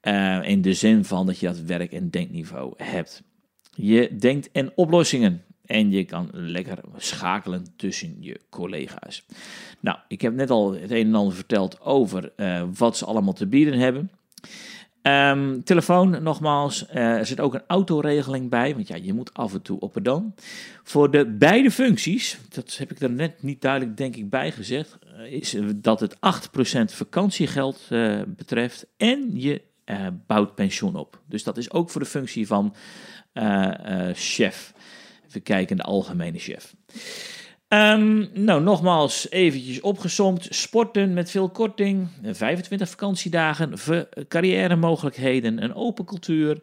eh, 0.00 0.38
in 0.42 0.62
de 0.62 0.74
zin 0.74 1.04
van 1.04 1.26
dat 1.26 1.38
je 1.38 1.46
dat 1.46 1.60
werk- 1.60 1.92
en 1.92 2.10
denkniveau 2.10 2.72
hebt. 2.76 3.22
Je 3.74 4.16
denkt 4.18 4.48
in 4.52 4.72
oplossingen. 4.74 5.42
En 5.64 5.90
je 5.90 6.04
kan 6.04 6.28
lekker 6.32 6.78
schakelen 6.96 7.66
tussen 7.76 8.16
je 8.20 8.40
collega's. 8.50 9.26
Nou, 9.80 9.98
ik 10.08 10.20
heb 10.20 10.34
net 10.34 10.50
al 10.50 10.72
het 10.72 10.90
een 10.90 11.06
en 11.06 11.14
ander 11.14 11.34
verteld 11.34 11.80
over 11.80 12.32
eh, 12.36 12.62
wat 12.74 12.96
ze 12.96 13.04
allemaal 13.04 13.32
te 13.32 13.46
bieden 13.46 13.78
hebben. 13.78 14.10
Ehm, 15.04 15.60
telefoon, 15.62 16.22
nogmaals, 16.22 16.86
eh, 16.86 17.02
er 17.02 17.26
zit 17.26 17.40
ook 17.40 17.54
een 17.54 17.62
autoregeling 17.66 18.50
bij, 18.50 18.74
want 18.74 18.88
ja, 18.88 18.96
je 18.96 19.12
moet 19.12 19.34
af 19.34 19.52
en 19.54 19.62
toe 19.62 19.80
op 19.80 19.96
en 19.96 20.02
dan. 20.02 20.34
Voor 20.82 21.10
de 21.10 21.26
beide 21.26 21.70
functies, 21.70 22.38
dat 22.48 22.76
heb 22.76 22.90
ik 22.90 23.00
er 23.00 23.10
net 23.10 23.42
niet 23.42 23.60
duidelijk 23.60 23.96
denk 23.96 24.16
ik 24.16 24.30
bij 24.30 24.52
gezegd, 24.52 24.98
eh, 25.16 25.32
is 25.32 25.56
dat 25.76 26.00
het 26.00 26.16
8% 26.20 26.92
vakantiegeld 26.92 27.80
eh, 27.88 28.20
betreft 28.26 28.86
en 28.96 29.30
je 29.32 29.62
bouwt 30.26 30.54
pensioen 30.54 30.96
op. 30.96 31.20
Dus 31.26 31.42
dat 31.42 31.56
is 31.56 31.70
ook 31.70 31.90
voor 31.90 32.00
de 32.00 32.06
functie 32.06 32.46
van 32.46 32.74
chef. 34.12 34.72
Even 35.26 35.42
kijken, 35.42 35.76
de 35.76 35.82
algemene 35.82 36.38
chef. 36.38 36.74
Ehm, 37.68 38.26
nou, 38.44 38.62
nogmaals 38.62 39.30
eventjes 39.30 39.80
opgesomd. 39.80 40.46
Sporten 40.50 41.12
met 41.12 41.30
veel 41.30 41.48
korting, 41.48 42.08
25 42.22 42.88
vakantiedagen, 42.88 43.72
carrière 44.28 44.76
mogelijkheden, 44.76 45.62
een 45.62 45.74
open 45.74 46.04
cultuur. 46.04 46.60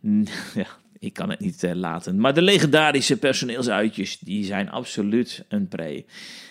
Ja, 0.54 0.66
ik 0.98 1.12
kan 1.12 1.30
het 1.30 1.40
niet 1.40 1.62
eh, 1.62 1.74
laten. 1.74 2.20
Maar 2.20 2.34
de 2.34 2.42
legendarische 2.42 3.16
personeelsuitjes, 3.16 4.18
die 4.18 4.44
zijn 4.44 4.70
absoluut 4.70 5.44
een 5.48 5.68
pre. 5.68 6.04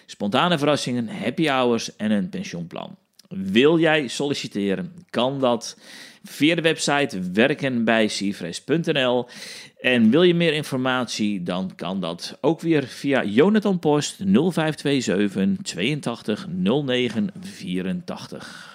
Spontane 0.05 0.57
verrassingen, 0.57 1.07
happy 1.07 1.47
hours 1.47 1.95
en 1.95 2.11
een 2.11 2.29
pensioenplan. 2.29 2.97
Wil 3.27 3.79
jij 3.79 4.07
solliciteren, 4.07 4.93
kan 5.09 5.39
dat 5.39 5.77
via 6.25 6.55
de 6.55 6.61
website 6.61 7.31
werkenbijcfres.nl. 7.33 9.27
En 9.79 10.09
wil 10.09 10.23
je 10.23 10.35
meer 10.35 10.53
informatie, 10.53 11.43
dan 11.43 11.71
kan 11.75 11.99
dat 11.99 12.37
ook 12.41 12.61
weer 12.61 12.83
via 12.83 13.23
Jonathan 13.23 13.79
Post 13.79 14.17
0527 14.17 15.57
82 15.63 16.47
09 16.49 17.29
84. 17.39 18.73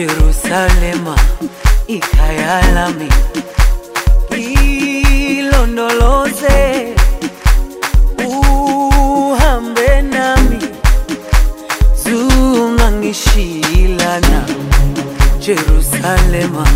Jerusalema 0.00 1.12
ikhaya 1.86 2.72
lami 2.74 3.08
ilondoloze 5.36 6.58
uhambe 8.26 10.02
nami. 10.02 10.58
Zungangishilana 12.04 14.40
Jerusalema 15.46 16.66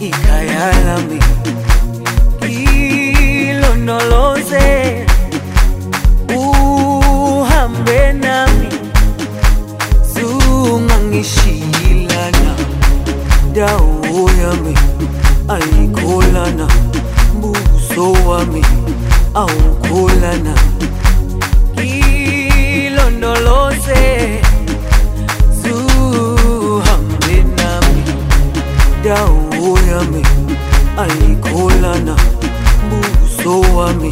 ikhaya 0.00 0.72
lami 0.86 1.18
ilondoloze 3.50 4.66
uhambe 6.36 8.12
nami. 8.12 8.68
Zungangishilana 10.14 11.71
dawo 13.54 14.30
yami 14.42 14.74
ayikholana 15.48 16.66
buso 17.40 18.12
wami 18.28 18.62
awukholana 19.34 20.54
ilondoloze 22.82 24.02
zuhambe 25.62 27.36
nami 27.58 28.02
dawo 29.04 29.78
yami 29.90 30.22
ayikholana 31.02 32.14
buso 32.90 33.60
wami 33.76 34.10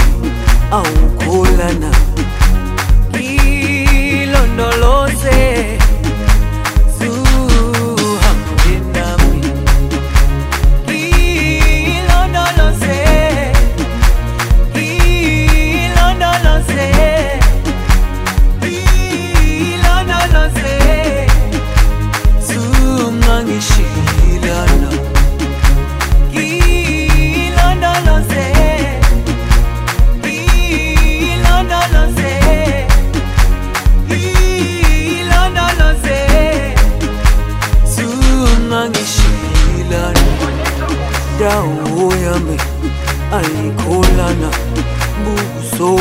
awukholana 0.71 1.91
ilondoloze 4.21 5.39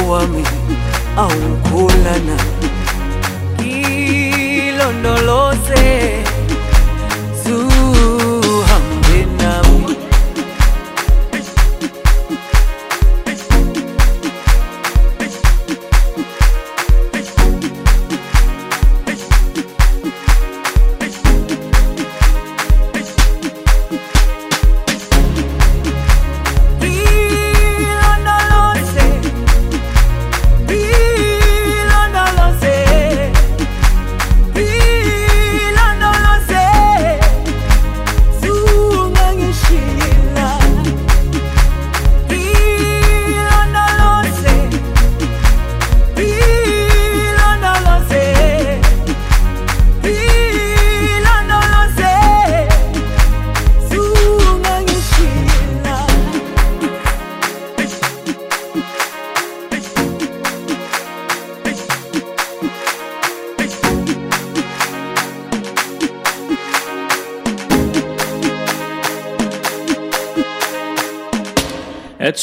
wami 0.10 0.44
au 1.18 1.30
kula 1.72 2.16
na 2.28 2.38
kilondolo 3.58 5.49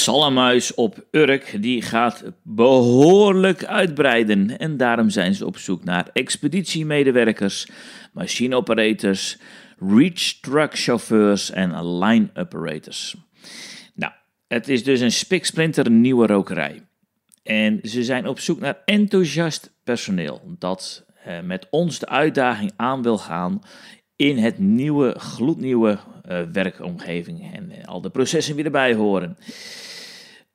Zalmhuis 0.06 0.74
op 0.74 1.06
Urk 1.10 1.56
die 1.60 1.82
gaat 1.82 2.24
behoorlijk 2.42 3.64
uitbreiden 3.64 4.58
en 4.58 4.76
daarom 4.76 5.10
zijn 5.10 5.34
ze 5.34 5.46
op 5.46 5.58
zoek 5.58 5.84
naar 5.84 6.10
expeditiemedewerkers, 6.12 7.68
machine 8.12 8.56
operators, 8.56 9.38
reach 9.78 10.40
truck 10.40 10.78
chauffeurs 10.78 11.50
en 11.50 11.98
line 11.98 12.28
operators. 12.34 13.16
Nou, 13.94 14.12
het 14.48 14.68
is 14.68 14.84
dus 14.84 15.00
een 15.00 15.12
spiksplinter 15.12 15.90
nieuwe 15.90 16.26
rokerij. 16.26 16.82
En 17.42 17.78
ze 17.82 18.04
zijn 18.04 18.26
op 18.26 18.40
zoek 18.40 18.60
naar 18.60 18.82
enthousiast 18.84 19.72
personeel 19.84 20.40
dat 20.58 21.04
eh, 21.24 21.40
met 21.40 21.66
ons 21.70 21.98
de 21.98 22.08
uitdaging 22.08 22.72
aan 22.76 23.02
wil 23.02 23.18
gaan 23.18 23.60
in 24.16 24.38
het 24.38 24.58
nieuwe, 24.58 25.14
gloednieuwe 25.18 25.98
eh, 26.22 26.42
werkomgeving 26.52 27.54
en 27.54 27.70
eh, 27.70 27.84
al 27.84 28.00
de 28.00 28.10
processen 28.10 28.56
die 28.56 28.64
erbij 28.64 28.94
horen. 28.94 29.36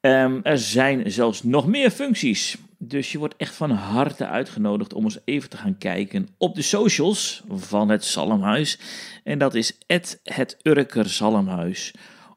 Ehm, 0.01 0.39
er 0.43 0.57
zijn 0.57 1.11
zelfs 1.11 1.43
nog 1.43 1.67
meer 1.67 1.91
functies. 1.91 2.57
Dus 2.77 3.11
je 3.11 3.17
wordt 3.17 3.35
echt 3.37 3.55
van 3.55 3.71
harte 3.71 4.27
uitgenodigd 4.27 4.93
om 4.93 5.03
eens 5.03 5.19
even 5.25 5.49
te 5.49 5.57
gaan 5.57 5.77
kijken 5.77 6.27
op 6.37 6.55
de 6.55 6.61
socials 6.61 7.43
van 7.49 7.89
het 7.89 8.05
Zalmhuis. 8.05 8.79
En 9.23 9.37
dat 9.39 9.55
is 9.55 9.77
het 10.23 10.57
Urker 10.63 11.09
Zalmhuis. 11.09 11.93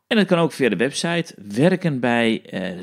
En 0.07 0.17
dat 0.17 0.27
kan 0.27 0.39
ook 0.39 0.53
via 0.53 0.69
de 0.69 0.77
website 0.77 1.35
werken 1.49 2.01
bij 2.01 2.43
eh. 2.43 2.81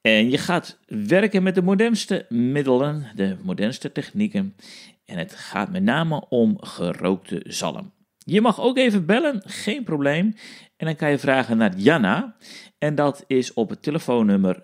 En 0.00 0.30
je 0.30 0.38
gaat 0.38 0.78
werken 0.86 1.42
met 1.42 1.54
de 1.54 1.62
modernste 1.62 2.26
middelen, 2.28 3.06
de 3.14 3.36
modernste 3.42 3.92
technieken. 3.92 4.56
En 5.04 5.18
het 5.18 5.34
gaat 5.34 5.70
met 5.70 5.82
name 5.82 6.28
om 6.28 6.56
gerookte 6.60 7.42
zalm. 7.46 7.92
Je 8.18 8.40
mag 8.40 8.60
ook 8.60 8.76
even 8.76 9.06
bellen, 9.06 9.42
geen 9.44 9.84
probleem. 9.84 10.34
En 10.76 10.86
dan 10.86 10.96
kan 10.96 11.10
je 11.10 11.18
vragen 11.18 11.56
naar 11.56 11.76
Janna. 11.76 12.36
En 12.78 12.94
dat 12.94 13.24
is 13.26 13.52
op 13.52 13.68
het 13.68 13.82
telefoonnummer 13.82 14.62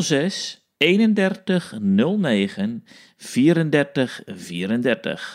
06 0.00 0.66
31 0.76 1.74
09 1.80 2.84
34 3.16 4.22
34. 4.26 5.34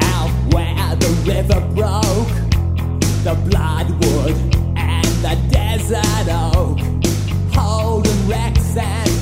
out 0.00 0.30
where 0.52 0.96
the 0.96 1.22
river 1.26 1.60
broke, 1.74 2.34
the 3.22 3.34
bloodwood 3.48 4.36
and 4.76 5.06
the 5.22 5.36
desert 5.50 6.28
oak, 6.28 6.78
holding 7.52 8.26
wrecks 8.26 8.76
and 8.76 9.13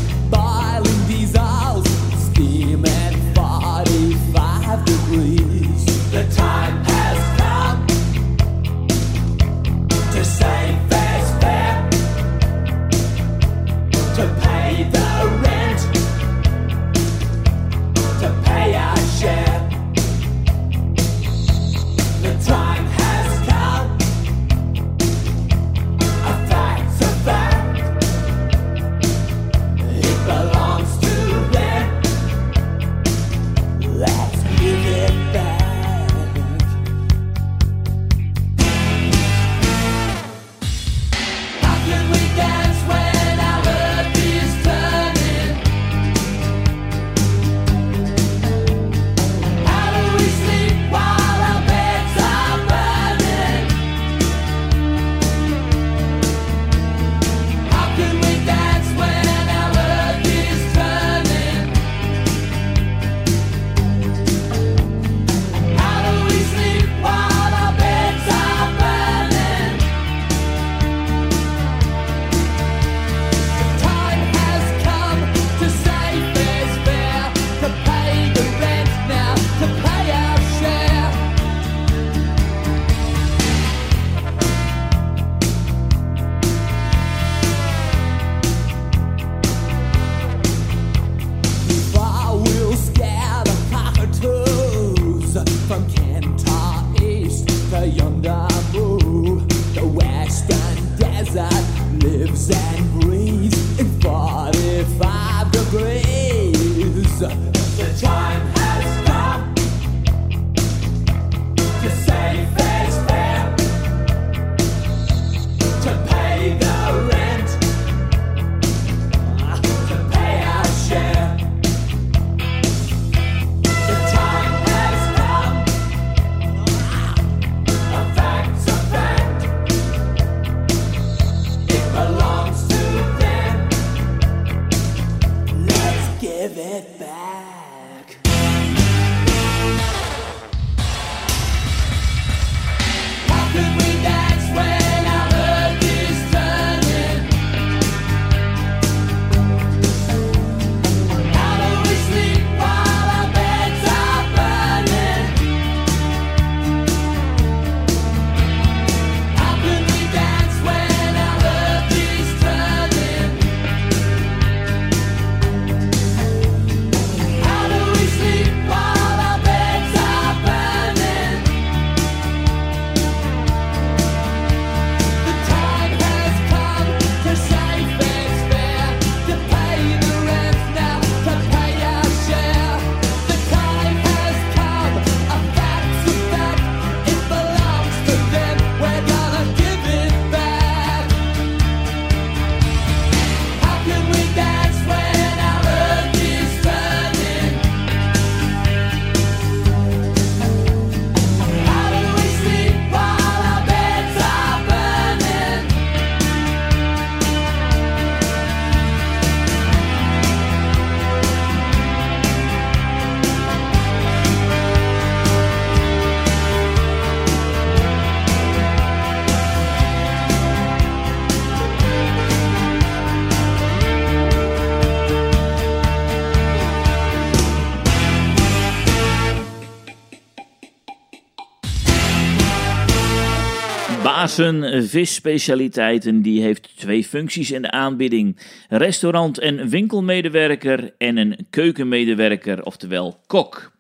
Basen 234.23 234.89
Visspecialiteiten 234.89 236.23
die 236.23 236.43
heeft 236.43 236.77
twee 236.77 237.05
functies 237.05 237.51
in 237.51 237.63
de 237.63 237.71
aanbieding. 237.71 238.39
Restaurant- 238.69 239.39
en 239.39 239.69
winkelmedewerker 239.69 240.95
en 240.99 241.17
een 241.17 241.47
keukenmedewerker, 241.51 242.63
oftewel 242.63 243.21
kok. 243.27 243.73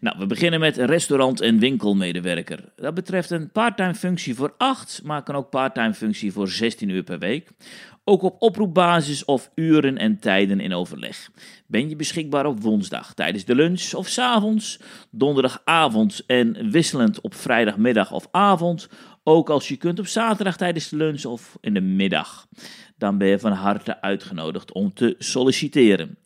Nou, 0.00 0.18
we 0.18 0.26
beginnen 0.26 0.60
met 0.60 0.76
restaurant- 0.76 1.40
en 1.40 1.58
winkelmedewerker. 1.58 2.64
Dat 2.76 2.94
betreft 2.94 3.30
een 3.30 3.50
parttime 3.50 3.94
functie 3.94 4.34
voor 4.34 4.54
8, 4.58 5.00
maar 5.04 5.22
kan 5.22 5.34
ook 5.34 5.50
parttime 5.50 5.94
functie 5.94 6.32
voor 6.32 6.48
16 6.48 6.88
uur 6.88 7.02
per 7.02 7.18
week. 7.18 7.48
Ook 8.04 8.22
op 8.22 8.36
oproepbasis 8.42 9.24
of 9.24 9.50
uren 9.54 9.98
en 9.98 10.18
tijden 10.18 10.60
in 10.60 10.74
overleg. 10.74 11.30
Ben 11.66 11.88
je 11.88 11.96
beschikbaar 11.96 12.46
op 12.46 12.62
woensdag 12.62 13.14
tijdens 13.14 13.44
de 13.44 13.54
lunch 13.54 13.94
of 13.94 14.08
's 14.08 14.18
avonds, 14.18 14.80
donderdagavond 15.10 16.22
en 16.26 16.70
wisselend 16.70 17.20
op 17.20 17.34
vrijdagmiddag 17.34 18.12
of 18.12 18.28
avond, 18.30 18.88
ook 19.22 19.50
als 19.50 19.68
je 19.68 19.76
kunt 19.76 19.98
op 19.98 20.06
zaterdag 20.06 20.56
tijdens 20.56 20.88
de 20.88 20.96
lunch 20.96 21.24
of 21.24 21.58
in 21.60 21.74
de 21.74 21.80
middag. 21.80 22.46
Dan 22.96 23.18
ben 23.18 23.28
je 23.28 23.38
van 23.38 23.52
harte 23.52 24.00
uitgenodigd 24.00 24.72
om 24.72 24.94
te 24.94 25.14
solliciteren. 25.18 26.18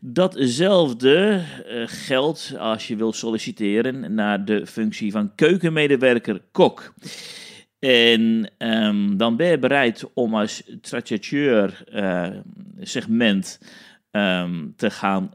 Datzelfde 0.00 1.44
eh, 1.66 1.82
geldt 1.86 2.54
als 2.58 2.88
je 2.88 2.96
wil 2.96 3.12
solliciteren 3.12 4.14
naar 4.14 4.44
de 4.44 4.66
functie 4.66 5.12
van 5.12 5.34
keukenmedewerker-kok. 5.34 6.94
En 7.78 8.50
ehm, 8.58 9.16
dan 9.16 9.36
ben 9.36 9.46
je 9.46 9.58
bereid 9.58 10.04
om 10.14 10.34
als 10.34 10.62
tractateur 10.80 11.84
eh, 11.92 12.30
segment 12.80 13.60
ehm, 14.10 14.66
te 14.76 14.90
gaan, 14.90 15.30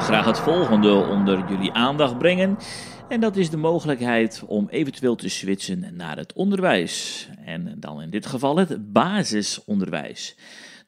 Graag 0.09 0.27
het 0.27 0.39
volgende 0.39 0.93
onder 0.93 1.45
jullie 1.49 1.73
aandacht 1.73 2.19
brengen. 2.19 2.59
En 3.09 3.21
dat 3.21 3.37
is 3.37 3.51
de 3.51 3.57
mogelijkheid 3.57 4.43
om 4.47 4.69
eventueel 4.71 5.15
te 5.15 5.29
switchen 5.29 5.97
naar 5.97 6.17
het 6.17 6.33
onderwijs. 6.33 7.29
En 7.45 7.75
dan 7.77 8.03
in 8.03 8.11
dit 8.11 8.27
geval 8.27 8.57
het 8.57 8.93
basisonderwijs. 8.93 10.37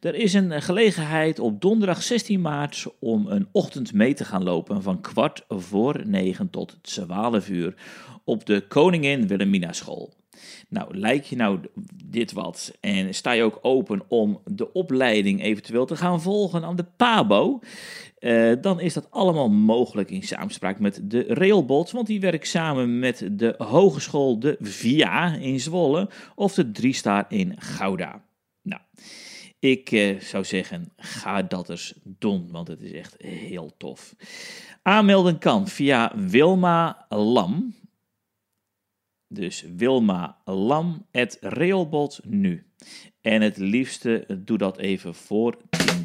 Er 0.00 0.14
is 0.14 0.32
een 0.32 0.62
gelegenheid 0.62 1.38
op 1.38 1.60
donderdag 1.60 2.02
16 2.02 2.40
maart 2.40 2.86
om 2.98 3.26
een 3.26 3.48
ochtend 3.52 3.92
mee 3.92 4.14
te 4.14 4.24
gaan 4.24 4.42
lopen 4.42 4.82
van 4.82 5.00
kwart 5.00 5.44
voor 5.48 6.00
negen 6.04 6.50
tot 6.50 6.76
12 6.82 7.48
uur 7.48 7.74
op 8.24 8.46
de 8.46 8.64
Koningin 8.68 9.26
Wilhelmina 9.26 9.72
School. 9.72 10.12
Nou, 10.68 10.96
lijkt 10.96 11.28
je 11.28 11.36
nou 11.36 11.58
dit 12.04 12.32
wat 12.32 12.76
en 12.80 13.14
sta 13.14 13.32
je 13.32 13.42
ook 13.42 13.58
open 13.62 14.02
om 14.08 14.40
de 14.44 14.72
opleiding 14.72 15.42
eventueel 15.42 15.86
te 15.86 15.96
gaan 15.96 16.22
volgen 16.22 16.64
aan 16.64 16.76
de 16.76 16.84
PABO? 16.96 17.60
Eh, 18.20 18.52
dan 18.60 18.80
is 18.80 18.94
dat 18.94 19.10
allemaal 19.10 19.48
mogelijk 19.48 20.10
in 20.10 20.22
samenspraak 20.22 20.78
met 20.78 21.00
de 21.02 21.24
Railbot, 21.28 21.90
want 21.90 22.06
die 22.06 22.20
werkt 22.20 22.48
samen 22.48 22.98
met 22.98 23.28
de 23.32 23.54
Hogeschool 23.58 24.38
de 24.38 24.56
VIA 24.60 25.34
in 25.34 25.60
Zwolle 25.60 26.08
of 26.34 26.54
de 26.54 26.70
Driestar 26.70 27.24
in 27.28 27.60
Gouda. 27.60 28.24
Nou, 28.62 28.80
ik 29.58 29.92
eh, 29.92 30.20
zou 30.20 30.44
zeggen, 30.44 30.92
ga 30.96 31.42
dat 31.42 31.70
eens 31.70 31.94
doen, 32.04 32.48
want 32.50 32.68
het 32.68 32.82
is 32.82 32.92
echt 32.92 33.14
heel 33.22 33.74
tof. 33.76 34.14
Aanmelden 34.82 35.38
kan 35.38 35.68
via 35.68 36.12
Wilma 36.16 37.06
Lam. 37.08 37.74
Dus 39.28 39.64
Wilma 39.76 40.40
Lam, 40.44 41.06
het 41.10 41.36
Railbot 41.40 42.20
nu. 42.24 42.66
En 43.20 43.42
het 43.42 43.56
liefste 43.56 44.40
doe 44.44 44.58
dat 44.58 44.78
even 44.78 45.14
voor 45.14 45.56
10 45.70 46.04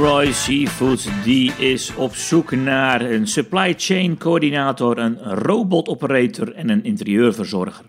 Leroy 0.00 0.32
Seafoods 0.32 1.08
die 1.24 1.52
is 1.52 1.94
op 1.94 2.14
zoek 2.14 2.50
naar 2.50 3.00
een 3.00 3.26
supply 3.26 3.74
chain 3.76 4.18
coördinator, 4.18 4.98
een 4.98 5.18
robot 5.22 5.88
operator 5.88 6.54
en 6.54 6.68
een 6.68 6.84
interieurverzorger. 6.84 7.84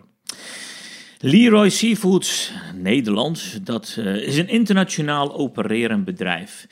Leroy 1.19 1.69
Seafoods 1.69 2.51
Nederland, 2.75 3.65
dat 3.65 3.95
eh, 3.99 4.15
is 4.15 4.37
een 4.37 4.47
internationaal 4.47 5.35
opererend 5.35 6.05
bedrijf. 6.05 6.67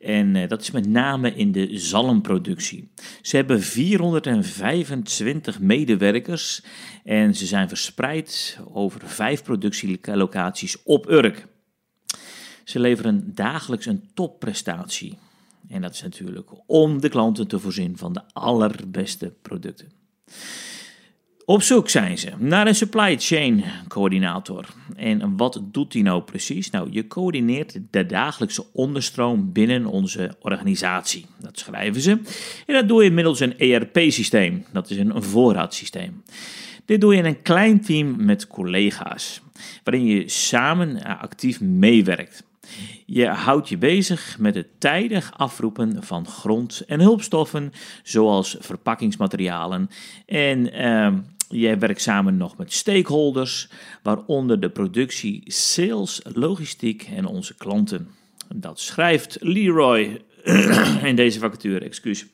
En 0.00 0.36
eh, 0.36 0.48
dat 0.48 0.60
is 0.60 0.70
met 0.70 0.88
name 0.88 1.34
in 1.34 1.52
de 1.52 1.78
zalmproductie. 1.78 2.90
Ze 3.22 3.36
hebben 3.36 3.60
425 3.62 5.60
medewerkers 5.60 6.62
en 7.04 7.34
ze 7.34 7.46
zijn 7.46 7.68
verspreid 7.68 8.58
over 8.72 9.00
vijf 9.04 9.42
productielocaties 9.42 10.82
op 10.82 11.10
Urk. 11.10 11.48
Ze 12.70 12.80
leveren 12.80 13.32
dagelijks 13.34 13.86
een 13.86 14.02
topprestatie. 14.14 15.18
En 15.68 15.80
dat 15.80 15.94
is 15.94 16.02
natuurlijk 16.02 16.48
om 16.66 17.00
de 17.00 17.08
klanten 17.08 17.48
te 17.48 17.58
voorzien 17.58 17.96
van 17.96 18.12
de 18.12 18.22
allerbeste 18.32 19.32
producten. 19.42 19.92
Op 21.44 21.62
zoek 21.62 21.88
zijn 21.88 22.18
ze 22.18 22.30
naar 22.38 22.66
een 22.66 22.74
supply 22.74 23.18
chain 23.18 23.64
coördinator. 23.88 24.66
En 24.96 25.36
wat 25.36 25.60
doet 25.64 25.92
die 25.92 26.02
nou 26.02 26.22
precies? 26.22 26.70
Nou, 26.70 26.88
je 26.90 27.06
coördineert 27.06 27.78
de 27.90 28.06
dagelijkse 28.06 28.64
onderstroom 28.72 29.52
binnen 29.52 29.86
onze 29.86 30.36
organisatie. 30.40 31.26
Dat 31.38 31.58
schrijven 31.58 32.00
ze. 32.00 32.10
En 32.66 32.74
dat 32.74 32.88
doe 32.88 33.04
je 33.04 33.10
middels 33.10 33.40
een 33.40 33.58
ERP-systeem. 33.58 34.64
Dat 34.72 34.90
is 34.90 34.96
een 34.96 35.22
voorraadsysteem. 35.22 36.22
Dit 36.84 37.00
doe 37.00 37.12
je 37.12 37.18
in 37.18 37.26
een 37.26 37.42
klein 37.42 37.80
team 37.80 38.24
met 38.24 38.46
collega's, 38.46 39.40
waarin 39.84 40.04
je 40.04 40.28
samen 40.28 41.04
eh, 41.04 41.22
actief 41.22 41.60
meewerkt. 41.60 42.48
Je 43.06 43.26
houdt 43.26 43.68
je 43.68 43.78
bezig 43.78 44.36
met 44.38 44.54
het 44.54 44.66
tijdig 44.78 45.32
afroepen 45.36 46.02
van 46.02 46.26
grond- 46.26 46.82
en 46.86 47.00
hulpstoffen, 47.00 47.72
zoals 48.02 48.56
verpakkingsmaterialen. 48.60 49.90
En 50.26 50.72
ehm, 50.72 51.18
jij 51.48 51.78
werkt 51.78 52.02
samen 52.02 52.36
nog 52.36 52.56
met 52.56 52.72
stakeholders, 52.72 53.68
waaronder 54.02 54.60
de 54.60 54.70
productie, 54.70 55.42
sales, 55.46 56.20
logistiek 56.32 57.02
en 57.02 57.26
onze 57.26 57.54
klanten. 57.54 58.08
Dat 58.54 58.80
schrijft 58.80 59.36
Leroy 59.40 60.22
in 61.02 61.16
deze 61.16 61.38
vacature, 61.38 61.84
excuus. 61.84 62.26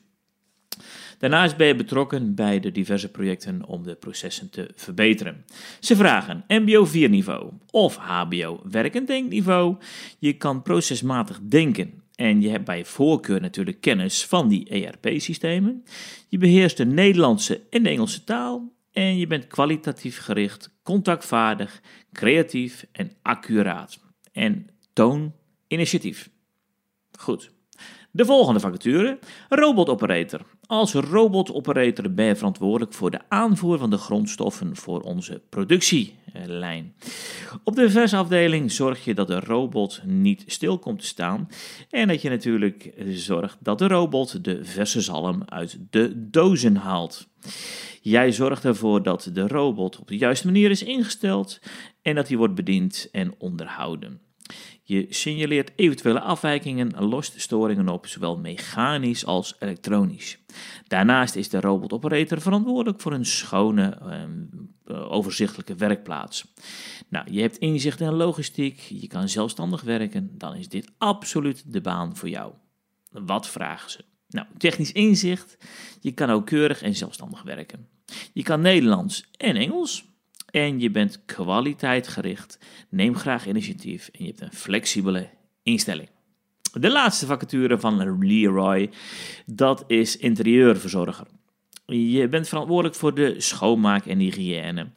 Daarnaast 1.17 1.57
ben 1.57 1.67
je 1.67 1.75
betrokken 1.75 2.35
bij 2.35 2.59
de 2.59 2.71
diverse 2.71 3.11
projecten 3.11 3.65
om 3.65 3.83
de 3.83 3.95
processen 3.95 4.49
te 4.49 4.71
verbeteren. 4.75 5.45
Ze 5.79 5.95
vragen 5.95 6.43
MBO 6.47 6.85
4 6.85 7.09
niveau 7.09 7.51
of 7.71 7.95
HBO 7.95 8.59
werk- 8.69 8.95
en 8.95 9.05
denkniveau. 9.05 9.77
Je 10.19 10.33
kan 10.33 10.61
procesmatig 10.61 11.39
denken 11.41 12.01
en 12.15 12.41
je 12.41 12.49
hebt 12.49 12.65
bij 12.65 12.85
voorkeur 12.85 13.41
natuurlijk 13.41 13.81
kennis 13.81 14.25
van 14.25 14.47
die 14.47 14.69
ERP-systemen. 14.69 15.83
Je 16.27 16.37
beheerst 16.37 16.77
de 16.77 16.85
Nederlandse 16.85 17.61
en 17.69 17.83
de 17.83 17.89
Engelse 17.89 18.23
taal. 18.23 18.75
En 18.91 19.17
je 19.17 19.27
bent 19.27 19.47
kwalitatief 19.47 20.19
gericht, 20.19 20.69
contactvaardig, 20.83 21.81
creatief 22.11 22.85
en 22.91 23.11
accuraat. 23.21 23.99
En 24.31 24.67
toon 24.93 25.33
initiatief. 25.67 26.29
Goed. 27.19 27.51
De 28.11 28.25
volgende 28.25 28.59
vacature, 28.59 29.19
robotoperator. 29.49 30.41
Als 30.67 30.93
robotoperator 30.93 32.13
ben 32.13 32.25
je 32.25 32.35
verantwoordelijk 32.35 32.93
voor 32.93 33.11
de 33.11 33.19
aanvoer 33.27 33.77
van 33.77 33.89
de 33.89 33.97
grondstoffen 33.97 34.75
voor 34.75 35.01
onze 35.01 35.41
productielijn. 35.49 36.93
Op 37.63 37.75
de 37.75 37.89
versafdeling 37.89 38.71
zorg 38.71 39.05
je 39.05 39.13
dat 39.13 39.27
de 39.27 39.39
robot 39.39 40.01
niet 40.05 40.43
stil 40.47 40.79
komt 40.79 40.99
te 40.99 41.05
staan 41.05 41.49
en 41.89 42.07
dat 42.07 42.21
je 42.21 42.29
natuurlijk 42.29 42.93
zorgt 43.07 43.57
dat 43.59 43.79
de 43.79 43.87
robot 43.87 44.43
de 44.43 44.65
verse 44.65 45.01
zalm 45.01 45.43
uit 45.45 45.79
de 45.89 46.29
dozen 46.29 46.75
haalt. 46.75 47.27
Jij 48.01 48.31
zorgt 48.31 48.65
ervoor 48.65 49.03
dat 49.03 49.29
de 49.33 49.47
robot 49.47 49.99
op 49.99 50.07
de 50.07 50.17
juiste 50.17 50.45
manier 50.45 50.69
is 50.69 50.83
ingesteld 50.83 51.59
en 52.01 52.15
dat 52.15 52.27
die 52.27 52.37
wordt 52.37 52.55
bediend 52.55 53.07
en 53.11 53.35
onderhouden. 53.37 54.26
Je 54.83 55.05
signaleert 55.09 55.71
eventuele 55.75 56.19
afwijkingen 56.21 56.95
en 56.95 57.03
lost 57.03 57.41
storingen 57.41 57.89
op, 57.89 58.07
zowel 58.07 58.37
mechanisch 58.37 59.25
als 59.25 59.55
elektronisch. 59.59 60.37
Daarnaast 60.87 61.35
is 61.35 61.49
de 61.49 61.59
robotoperator 61.59 62.41
verantwoordelijk 62.41 63.01
voor 63.01 63.13
een 63.13 63.25
schone, 63.25 63.89
ehm, 63.89 64.45
eh, 64.85 65.11
overzichtelijke 65.11 65.75
werkplaats. 65.75 66.53
Nou, 67.07 67.31
je 67.31 67.41
hebt 67.41 67.57
inzicht 67.57 67.99
in 67.99 68.13
logistiek, 68.13 68.79
je 68.79 69.07
kan 69.07 69.29
zelfstandig 69.29 69.81
werken, 69.81 70.37
dan 70.37 70.55
is 70.55 70.69
dit 70.69 70.91
absoluut 70.97 71.63
de 71.73 71.81
baan 71.81 72.15
voor 72.15 72.29
jou. 72.29 72.53
Wat 73.11 73.47
vragen 73.47 73.91
ze? 73.91 74.03
Nou, 74.29 74.47
technisch 74.57 74.91
inzicht, 74.91 75.57
je 76.01 76.11
kan 76.11 76.29
ook 76.29 76.45
keurig 76.45 76.81
en 76.81 76.95
zelfstandig 76.95 77.43
werken. 77.43 77.87
Je 78.33 78.43
kan 78.43 78.61
Nederlands 78.61 79.29
en 79.37 79.55
Engels. 79.55 80.05
En 80.51 80.79
je 80.79 80.91
bent 80.91 81.25
kwaliteitgericht. 81.25 82.59
Neem 82.89 83.15
graag 83.15 83.47
initiatief 83.47 84.09
en 84.13 84.23
je 84.23 84.29
hebt 84.29 84.41
een 84.41 84.53
flexibele 84.53 85.29
instelling. 85.63 86.09
De 86.73 86.91
laatste 86.91 87.25
vacature 87.25 87.79
van 87.79 88.17
Leroy, 88.19 88.89
dat 89.45 89.83
is 89.87 90.17
interieurverzorger. 90.17 91.27
Je 91.85 92.27
bent 92.27 92.47
verantwoordelijk 92.47 92.95
voor 92.95 93.13
de 93.13 93.41
schoonmaak 93.41 94.05
en 94.05 94.19
hygiëne. 94.19 94.87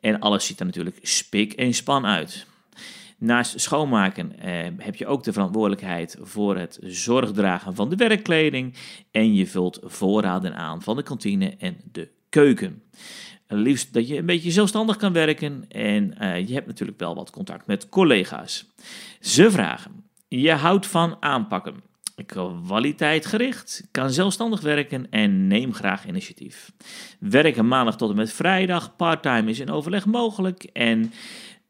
En 0.00 0.20
alles 0.20 0.46
ziet 0.46 0.60
er 0.60 0.66
natuurlijk 0.66 0.98
spik 1.02 1.52
en 1.52 1.74
span 1.74 2.06
uit. 2.06 2.46
Naast 3.18 3.60
schoonmaken 3.60 4.38
eh, 4.38 4.66
heb 4.78 4.96
je 4.96 5.06
ook 5.06 5.22
de 5.22 5.32
verantwoordelijkheid 5.32 6.16
voor 6.20 6.56
het 6.56 6.78
zorgdragen 6.82 7.74
van 7.74 7.88
de 7.88 7.96
werkkleding. 7.96 8.74
En 9.10 9.34
je 9.34 9.46
vult 9.46 9.80
voorraden 9.82 10.56
aan 10.56 10.82
van 10.82 10.96
de 10.96 11.02
kantine 11.02 11.54
en 11.58 11.76
de 11.92 12.08
keuken. 12.28 12.82
Liefst 13.48 13.92
dat 13.92 14.08
je 14.08 14.16
een 14.16 14.26
beetje 14.26 14.50
zelfstandig 14.50 14.96
kan 14.96 15.12
werken 15.12 15.64
en 15.68 16.18
eh, 16.18 16.48
je 16.48 16.54
hebt 16.54 16.66
natuurlijk 16.66 16.98
wel 16.98 17.14
wat 17.14 17.30
contact 17.30 17.66
met 17.66 17.88
collega's. 17.88 18.66
Ze 19.20 19.50
vragen, 19.50 20.04
je 20.28 20.52
houdt 20.52 20.86
van 20.86 21.16
aanpakken, 21.20 21.74
kwaliteit 22.26 23.26
gericht, 23.26 23.88
kan 23.90 24.10
zelfstandig 24.10 24.60
werken 24.60 25.06
en 25.10 25.46
neem 25.46 25.74
graag 25.74 26.06
initiatief. 26.06 26.72
Werken 27.18 27.68
maandag 27.68 27.96
tot 27.96 28.10
en 28.10 28.16
met 28.16 28.32
vrijdag, 28.32 28.96
parttime 28.96 29.50
is 29.50 29.60
in 29.60 29.70
overleg 29.70 30.06
mogelijk 30.06 30.64
en 30.64 31.12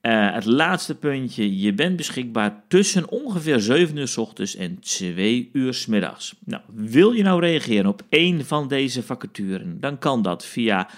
eh, 0.07 0.33
het 0.33 0.45
laatste 0.45 0.95
puntje, 0.95 1.59
je 1.59 1.73
bent 1.75 1.97
beschikbaar 1.97 2.63
tussen 2.69 3.11
ongeveer 3.11 3.61
7 3.61 3.97
uur 3.97 4.09
s 4.09 4.17
ochtends 4.17 4.57
en 4.57 4.79
2 4.81 5.51
uur 5.53 5.75
s 5.75 5.87
middags. 5.87 6.35
Nou, 6.45 6.63
wil 6.75 7.13
je 7.13 7.23
nou 7.23 7.41
reageren 7.41 7.87
op 7.87 8.03
één 8.09 8.47
van 8.47 8.69
deze 8.69 9.03
vacaturen, 9.03 9.81
dan 9.81 9.99
kan 9.99 10.23
dat 10.23 10.45
via 10.45 10.89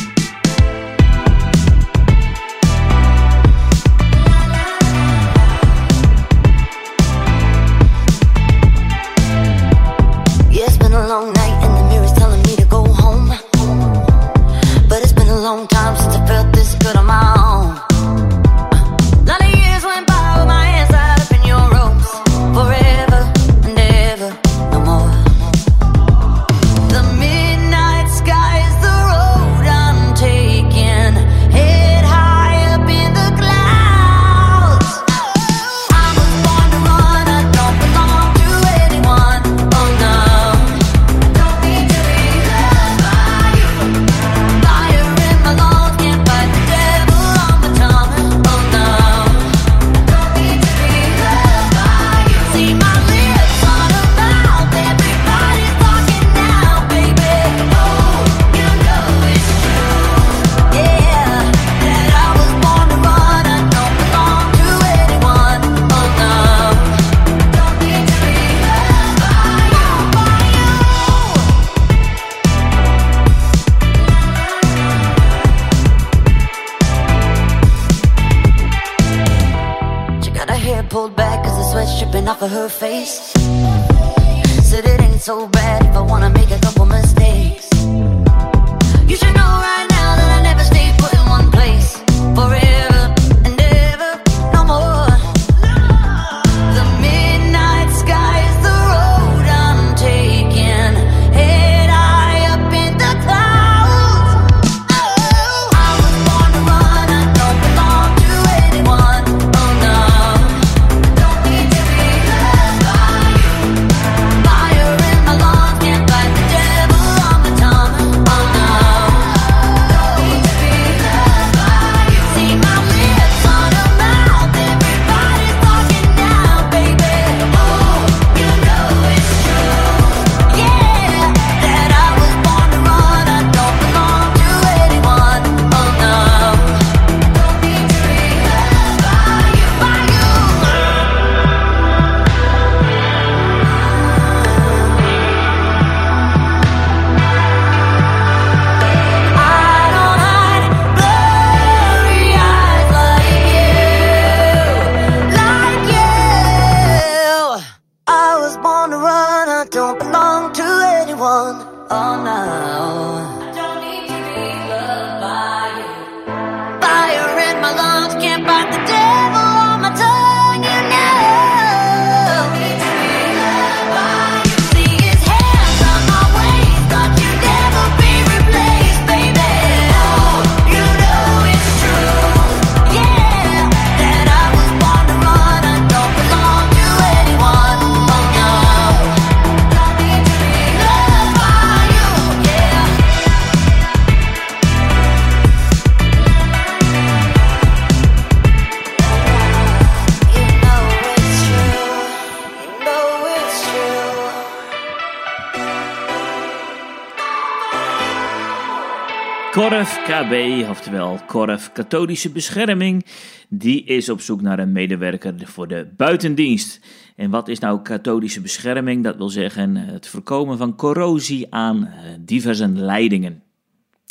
Korf 209.56 210.03
KB, 210.03 210.66
oftewel 210.70 211.20
Korf 211.28 211.72
Katholische 211.72 212.30
Bescherming, 212.30 213.06
die 213.49 213.84
is 213.84 214.10
op 214.10 214.22
zoek 214.22 214.41
naar 214.41 214.60
een 214.60 214.72
medewerker 214.72 215.34
voor 215.43 215.68
de 215.68 215.88
buitendienst. 215.97 216.80
En 217.16 217.30
wat 217.30 217.47
is 217.47 217.60
nou 217.60 217.82
katholische 217.82 218.41
bescherming? 218.41 219.03
Dat 219.03 219.16
wil 219.16 219.30
zeggen 219.30 219.76
het 219.76 220.08
voorkomen 220.08 220.58
van 220.58 220.76
corrosie 220.76 221.47
aan 221.49 221.86
eh, 221.86 221.93
diverse 222.20 222.68
leidingen. 222.68 223.43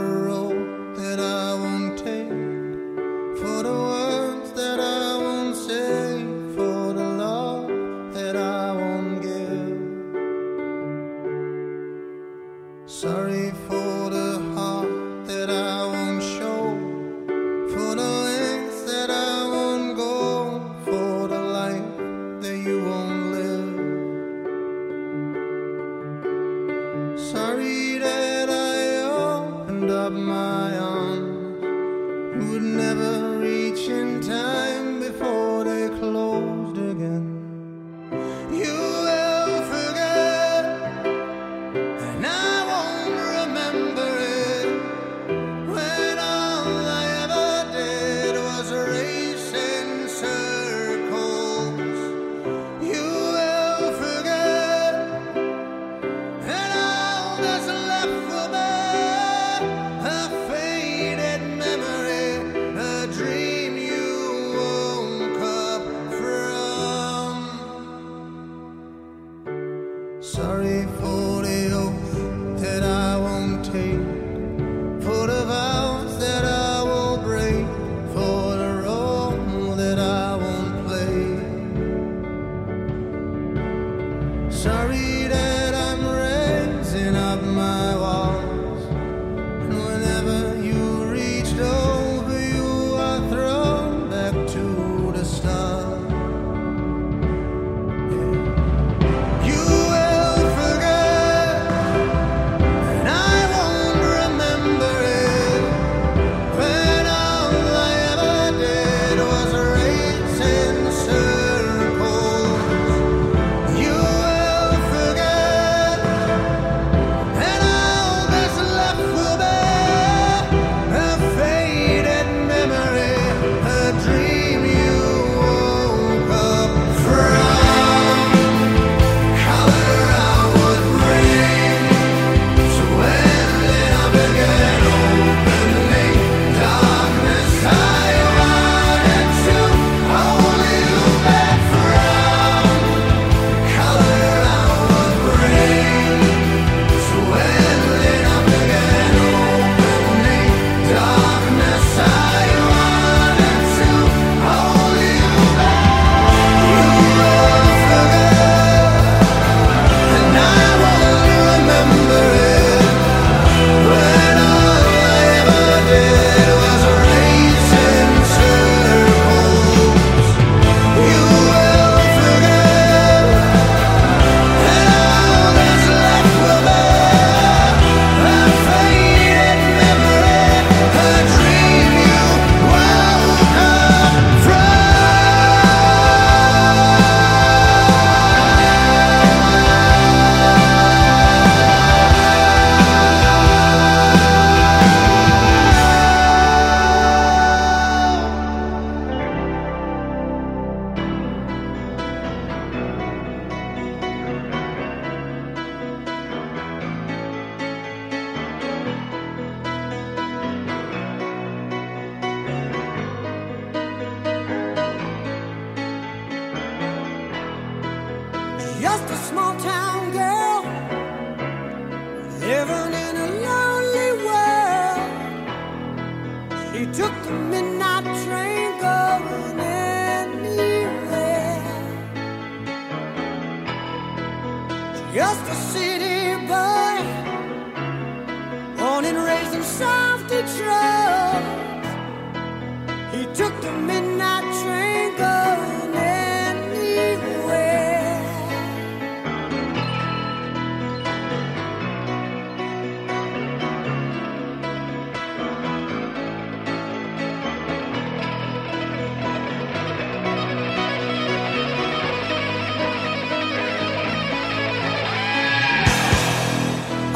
She 226.82 226.88
took 226.88 227.14
the 227.26 227.32
midnight 227.32 228.11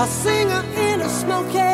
A 0.05 0.07
singer 0.07 0.63
in 0.77 1.01
a 1.01 1.09
smoky 1.09 1.64